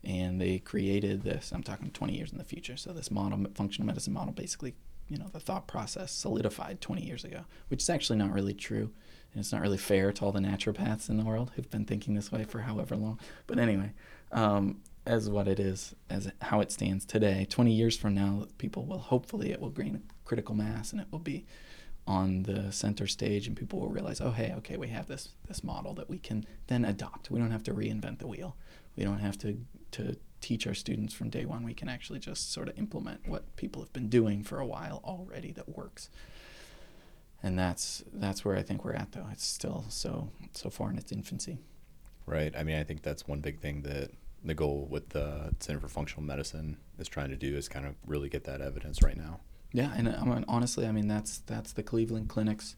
and 0.05 0.40
they 0.40 0.59
created 0.59 1.22
this 1.22 1.53
i'm 1.53 1.62
talking 1.62 1.90
20 1.90 2.16
years 2.16 2.33
in 2.33 2.38
the 2.38 2.44
future 2.44 2.77
so 2.77 2.92
this 2.92 3.11
model 3.11 3.46
functional 3.55 3.87
medicine 3.87 4.12
model 4.12 4.33
basically 4.33 4.75
you 5.09 5.16
know 5.16 5.29
the 5.33 5.40
thought 5.40 5.66
process 5.66 6.11
solidified 6.12 6.81
20 6.81 7.03
years 7.03 7.25
ago 7.25 7.40
which 7.68 7.83
is 7.83 7.90
actually 7.90 8.18
not 8.18 8.33
really 8.33 8.55
true 8.55 8.90
and 9.33 9.40
it's 9.40 9.53
not 9.53 9.61
really 9.61 9.79
fair 9.79 10.12
to 10.12 10.25
all 10.25 10.33
the 10.33 10.40
naturopaths 10.40 11.09
in 11.09 11.16
the 11.16 11.25
world 11.25 11.53
who've 11.55 11.70
been 11.70 11.85
thinking 11.85 12.14
this 12.14 12.33
way 12.33 12.44
for 12.44 12.61
however 12.61 12.96
long 12.96 13.18
but 13.46 13.59
anyway 13.59 13.92
um, 14.33 14.81
as 15.05 15.29
what 15.29 15.49
it 15.49 15.59
is 15.59 15.95
as 16.09 16.31
how 16.43 16.61
it 16.61 16.71
stands 16.71 17.05
today. 17.05 17.47
20 17.49 17.73
years 17.73 17.97
from 17.97 18.15
now 18.15 18.47
people 18.59 18.85
will 18.85 18.99
hopefully 18.99 19.51
it 19.51 19.61
will 19.61 19.71
gain 19.71 19.97
a 19.97 20.01
critical 20.25 20.55
mass 20.55 20.93
and 20.93 21.01
it 21.01 21.09
will 21.11 21.19
be 21.19 21.45
on 22.07 22.43
the 22.45 22.71
center 22.73 23.07
stage 23.07 23.47
and 23.47 23.57
people 23.57 23.79
will 23.79 23.88
realize 23.88 24.21
oh 24.21 24.33
hey 24.33 24.53
okay 24.57 24.77
we 24.77 24.88
have 24.88 25.07
this 25.07 25.31
this 25.47 25.62
model 25.62 25.95
that 25.95 26.09
we 26.09 26.19
can 26.19 26.45
then 26.69 26.85
adopt. 26.85 27.31
We 27.31 27.38
don't 27.38 27.51
have 27.51 27.65
to 27.65 27.75
reinvent 27.75 28.19
the 28.19 28.27
wheel. 28.27 28.57
We 28.97 29.05
don't 29.05 29.19
have 29.19 29.38
to 29.38 29.59
to 29.93 30.17
teach 30.41 30.67
our 30.67 30.75
students 30.75 31.15
from 31.15 31.31
day 31.31 31.45
one. 31.45 31.65
We 31.65 31.75
can 31.75 31.88
actually 31.88 32.19
just 32.19 32.53
sort 32.53 32.69
of 32.69 32.79
implement 32.79 33.29
what 33.29 33.57
people 33.57 33.83
have 33.83 33.93
been 33.93 34.09
doing 34.09 34.43
for 34.43 34.59
a 34.59 34.67
while 34.67 35.01
already 35.05 35.53
that 35.53 35.69
works. 35.69 36.11
And 37.43 37.59
that's 37.59 38.05
that's 38.12 38.45
where 38.45 38.57
i 38.57 38.62
think 38.62 38.85
we're 38.85 38.93
at 38.93 39.12
though. 39.12 39.27
It's 39.33 39.45
still 39.45 39.85
so 39.88 40.31
so 40.53 40.71
far 40.71 40.91
in 40.91 40.99
its 40.99 41.11
infancy. 41.11 41.59
Right. 42.25 42.55
I 42.57 42.62
mean 42.62 42.77
i 42.77 42.85
think 42.85 43.03
that's 43.03 43.27
one 43.27 43.41
big 43.41 43.59
thing 43.61 43.83
that 43.83 44.11
the 44.45 44.55
goal 44.55 44.87
with 44.91 45.11
the 45.11 45.55
center 45.61 45.79
for 45.79 45.89
functional 45.89 46.23
medicine 46.23 46.77
is 46.99 47.09
trying 47.09 47.31
to 47.31 47.37
do 47.37 47.57
is 47.57 47.69
kind 47.69 47.87
of 47.87 47.95
really 48.07 48.29
get 48.29 48.45
that 48.45 48.61
evidence 48.61 49.03
right 49.03 49.17
now 49.17 49.41
yeah, 49.73 49.93
and 49.97 50.09
I 50.09 50.25
mean, 50.25 50.45
honestly, 50.49 50.87
I 50.87 50.93
mean 50.93 51.09
that's 51.09 51.39
that's 51.39 51.73
the 51.73 51.83
Cleveland 51.83 52.29
Clinic's 52.29 52.77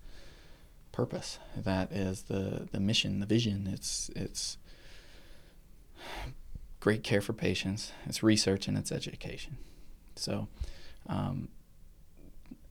purpose. 0.92 1.38
That 1.56 1.90
is 1.90 2.24
the 2.24 2.68
the 2.70 2.80
mission, 2.80 3.18
the 3.18 3.26
vision. 3.26 3.68
It's 3.70 4.10
it's 4.14 4.58
great 6.80 7.02
care 7.02 7.20
for 7.20 7.32
patients. 7.32 7.92
It's 8.06 8.22
research 8.22 8.68
and 8.68 8.78
it's 8.78 8.92
education. 8.92 9.58
So, 10.16 10.46
um, 11.08 11.48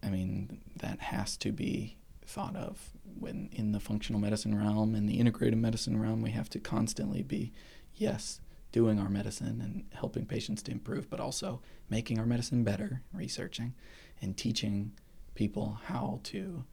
I 0.02 0.10
mean, 0.10 0.62
that 0.78 1.00
has 1.00 1.36
to 1.38 1.52
be 1.52 1.98
thought 2.26 2.56
of 2.56 2.92
when 3.20 3.50
in 3.52 3.74
the 3.74 3.80
functional 3.82 4.22
medicine 4.22 4.58
realm 4.58 4.96
and 4.96 5.10
the 5.10 5.20
integrative 5.20 5.60
medicine 5.60 6.02
realm. 6.02 6.22
We 6.22 6.32
have 6.32 6.50
to 6.52 6.60
constantly 6.60 7.24
be, 7.24 7.52
yes, 7.94 8.40
doing 8.74 9.00
our 9.00 9.08
medicine 9.08 9.62
and 9.62 9.86
helping 9.94 10.26
patients 10.26 10.62
to 10.64 10.72
improve, 10.72 11.10
but 11.10 11.22
also 11.22 11.62
making 11.90 12.20
our 12.20 12.26
medicine 12.26 12.64
better, 12.64 13.02
researching, 13.14 13.74
and 14.22 14.36
teaching 14.36 14.92
people 15.36 15.80
how 15.86 16.20
to 16.24 16.66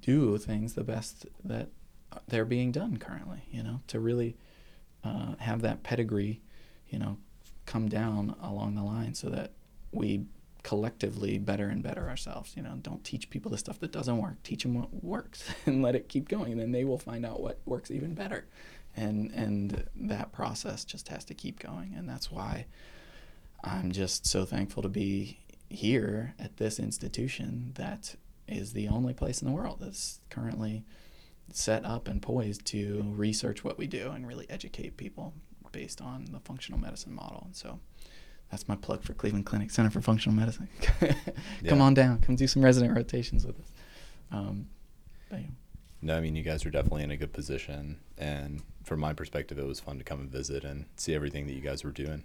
do 0.00 0.38
things 0.38 0.74
the 0.74 0.84
best 0.84 1.26
that 1.42 1.70
they're 2.28 2.44
being 2.44 2.70
done 2.70 2.98
currently, 2.98 3.42
you 3.50 3.62
know, 3.62 3.80
to 3.86 3.98
really 3.98 4.36
uh, 5.02 5.34
have 5.38 5.62
that 5.62 5.82
pedigree, 5.82 6.40
you 6.88 6.98
know, 6.98 7.16
come 7.66 7.88
down 7.88 8.36
along 8.42 8.74
the 8.74 8.82
line 8.82 9.14
so 9.14 9.28
that 9.28 9.52
we 9.92 10.26
collectively 10.62 11.38
better 11.38 11.68
and 11.68 11.82
better 11.82 12.08
ourselves. 12.08 12.52
You 12.56 12.62
know, 12.62 12.78
don't 12.82 13.04
teach 13.04 13.30
people 13.30 13.50
the 13.50 13.58
stuff 13.58 13.80
that 13.80 13.92
doesn't 13.92 14.18
work. 14.18 14.42
Teach 14.42 14.64
them 14.64 14.74
what 14.74 15.02
works 15.02 15.50
and 15.66 15.82
let 15.82 15.94
it 15.94 16.08
keep 16.08 16.28
going, 16.28 16.52
and 16.52 16.60
then 16.60 16.72
they 16.72 16.84
will 16.84 16.98
find 16.98 17.24
out 17.24 17.40
what 17.40 17.60
works 17.64 17.90
even 17.90 18.14
better. 18.14 18.46
And 18.98 19.30
and 19.32 19.84
that 19.94 20.32
process 20.32 20.84
just 20.84 21.08
has 21.08 21.24
to 21.26 21.34
keep 21.34 21.60
going, 21.60 21.94
and 21.96 22.08
that's 22.08 22.32
why 22.32 22.66
I'm 23.62 23.92
just 23.92 24.26
so 24.26 24.44
thankful 24.44 24.82
to 24.82 24.88
be 24.88 25.38
here 25.70 26.34
at 26.38 26.56
this 26.56 26.78
institution 26.78 27.72
that 27.76 28.14
is 28.46 28.72
the 28.72 28.88
only 28.88 29.12
place 29.12 29.42
in 29.42 29.48
the 29.48 29.54
world 29.54 29.78
that's 29.80 30.20
currently 30.30 30.84
set 31.52 31.84
up 31.84 32.08
and 32.08 32.22
poised 32.22 32.64
to 32.66 33.04
research 33.14 33.64
what 33.64 33.78
we 33.78 33.86
do 33.86 34.10
and 34.10 34.26
really 34.26 34.48
educate 34.50 34.96
people 34.96 35.34
based 35.72 36.00
on 36.00 36.26
the 36.32 36.40
functional 36.40 36.80
medicine 36.80 37.14
model. 37.14 37.42
And 37.44 37.54
so 37.54 37.78
that's 38.50 38.68
my 38.68 38.76
plug 38.76 39.02
for 39.02 39.12
Cleveland 39.12 39.46
Clinic 39.46 39.70
Center 39.70 39.90
for 39.90 40.00
Functional 40.00 40.36
Medicine. 40.36 40.68
come 41.00 41.14
yeah. 41.62 41.78
on 41.78 41.94
down, 41.94 42.18
come 42.20 42.36
do 42.36 42.46
some 42.46 42.64
resident 42.64 42.96
rotations 42.96 43.46
with 43.46 43.60
us. 43.60 43.72
Um, 44.30 44.68
no, 46.00 46.16
I 46.16 46.20
mean 46.20 46.36
you 46.36 46.42
guys 46.42 46.64
are 46.64 46.70
definitely 46.70 47.02
in 47.02 47.10
a 47.10 47.16
good 47.16 47.32
position, 47.32 47.98
and 48.16 48.62
from 48.84 49.00
my 49.00 49.12
perspective, 49.12 49.58
it 49.58 49.66
was 49.66 49.80
fun 49.80 49.98
to 49.98 50.04
come 50.04 50.20
and 50.20 50.30
visit 50.30 50.64
and 50.64 50.86
see 50.96 51.14
everything 51.14 51.46
that 51.46 51.52
you 51.52 51.60
guys 51.60 51.84
were 51.84 51.90
doing. 51.90 52.24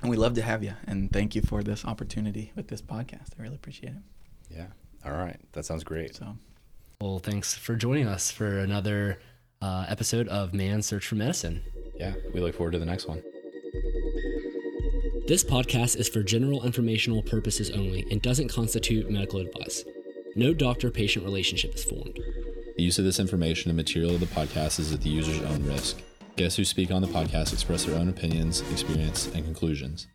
And 0.00 0.10
we 0.10 0.16
love 0.16 0.34
to 0.34 0.42
have 0.42 0.64
you. 0.64 0.72
And 0.86 1.12
thank 1.12 1.34
you 1.34 1.42
for 1.42 1.62
this 1.62 1.84
opportunity 1.84 2.52
with 2.56 2.68
this 2.68 2.80
podcast. 2.80 3.28
I 3.38 3.42
really 3.42 3.56
appreciate 3.56 3.92
it. 3.92 4.02
Yeah. 4.50 4.66
All 5.04 5.12
right. 5.12 5.38
That 5.52 5.64
sounds 5.66 5.84
great. 5.84 6.16
So, 6.16 6.36
well, 7.00 7.18
thanks 7.18 7.54
for 7.54 7.76
joining 7.76 8.06
us 8.06 8.30
for 8.30 8.58
another 8.58 9.20
uh, 9.60 9.84
episode 9.88 10.26
of 10.28 10.54
Man's 10.54 10.86
Search 10.86 11.06
for 11.06 11.16
Medicine. 11.16 11.62
Yeah. 11.96 12.14
We 12.32 12.40
look 12.40 12.54
forward 12.54 12.72
to 12.72 12.78
the 12.78 12.86
next 12.86 13.06
one. 13.06 13.22
This 15.28 15.44
podcast 15.44 15.96
is 15.96 16.08
for 16.08 16.22
general 16.22 16.64
informational 16.64 17.22
purposes 17.22 17.70
only 17.70 18.06
and 18.10 18.20
doesn't 18.20 18.48
constitute 18.48 19.10
medical 19.10 19.40
advice. 19.40 19.84
No 20.34 20.54
doctor 20.54 20.90
patient 20.90 21.24
relationship 21.24 21.74
is 21.74 21.84
formed. 21.84 22.18
The 22.80 22.84
use 22.84 22.98
of 22.98 23.04
this 23.04 23.20
information 23.20 23.68
and 23.68 23.76
material 23.76 24.14
of 24.14 24.20
the 24.20 24.26
podcast 24.26 24.80
is 24.80 24.90
at 24.90 25.02
the 25.02 25.10
user's 25.10 25.42
own 25.42 25.62
risk. 25.66 26.00
Guests 26.36 26.56
who 26.56 26.64
speak 26.64 26.90
on 26.90 27.02
the 27.02 27.08
podcast 27.08 27.52
express 27.52 27.84
their 27.84 27.94
own 27.94 28.08
opinions, 28.08 28.62
experience, 28.72 29.26
and 29.34 29.44
conclusions. 29.44 30.06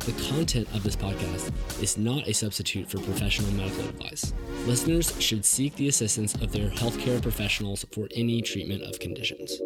The 0.00 0.12
content 0.28 0.68
of 0.74 0.82
this 0.82 0.94
podcast 0.94 1.50
is 1.82 1.96
not 1.96 2.28
a 2.28 2.34
substitute 2.34 2.90
for 2.90 2.98
professional 2.98 3.50
medical 3.52 3.88
advice. 3.88 4.34
Listeners 4.66 5.18
should 5.22 5.46
seek 5.46 5.74
the 5.76 5.88
assistance 5.88 6.34
of 6.34 6.52
their 6.52 6.68
healthcare 6.68 7.22
professionals 7.22 7.86
for 7.92 8.08
any 8.14 8.42
treatment 8.42 8.82
of 8.82 8.98
conditions. 8.98 9.58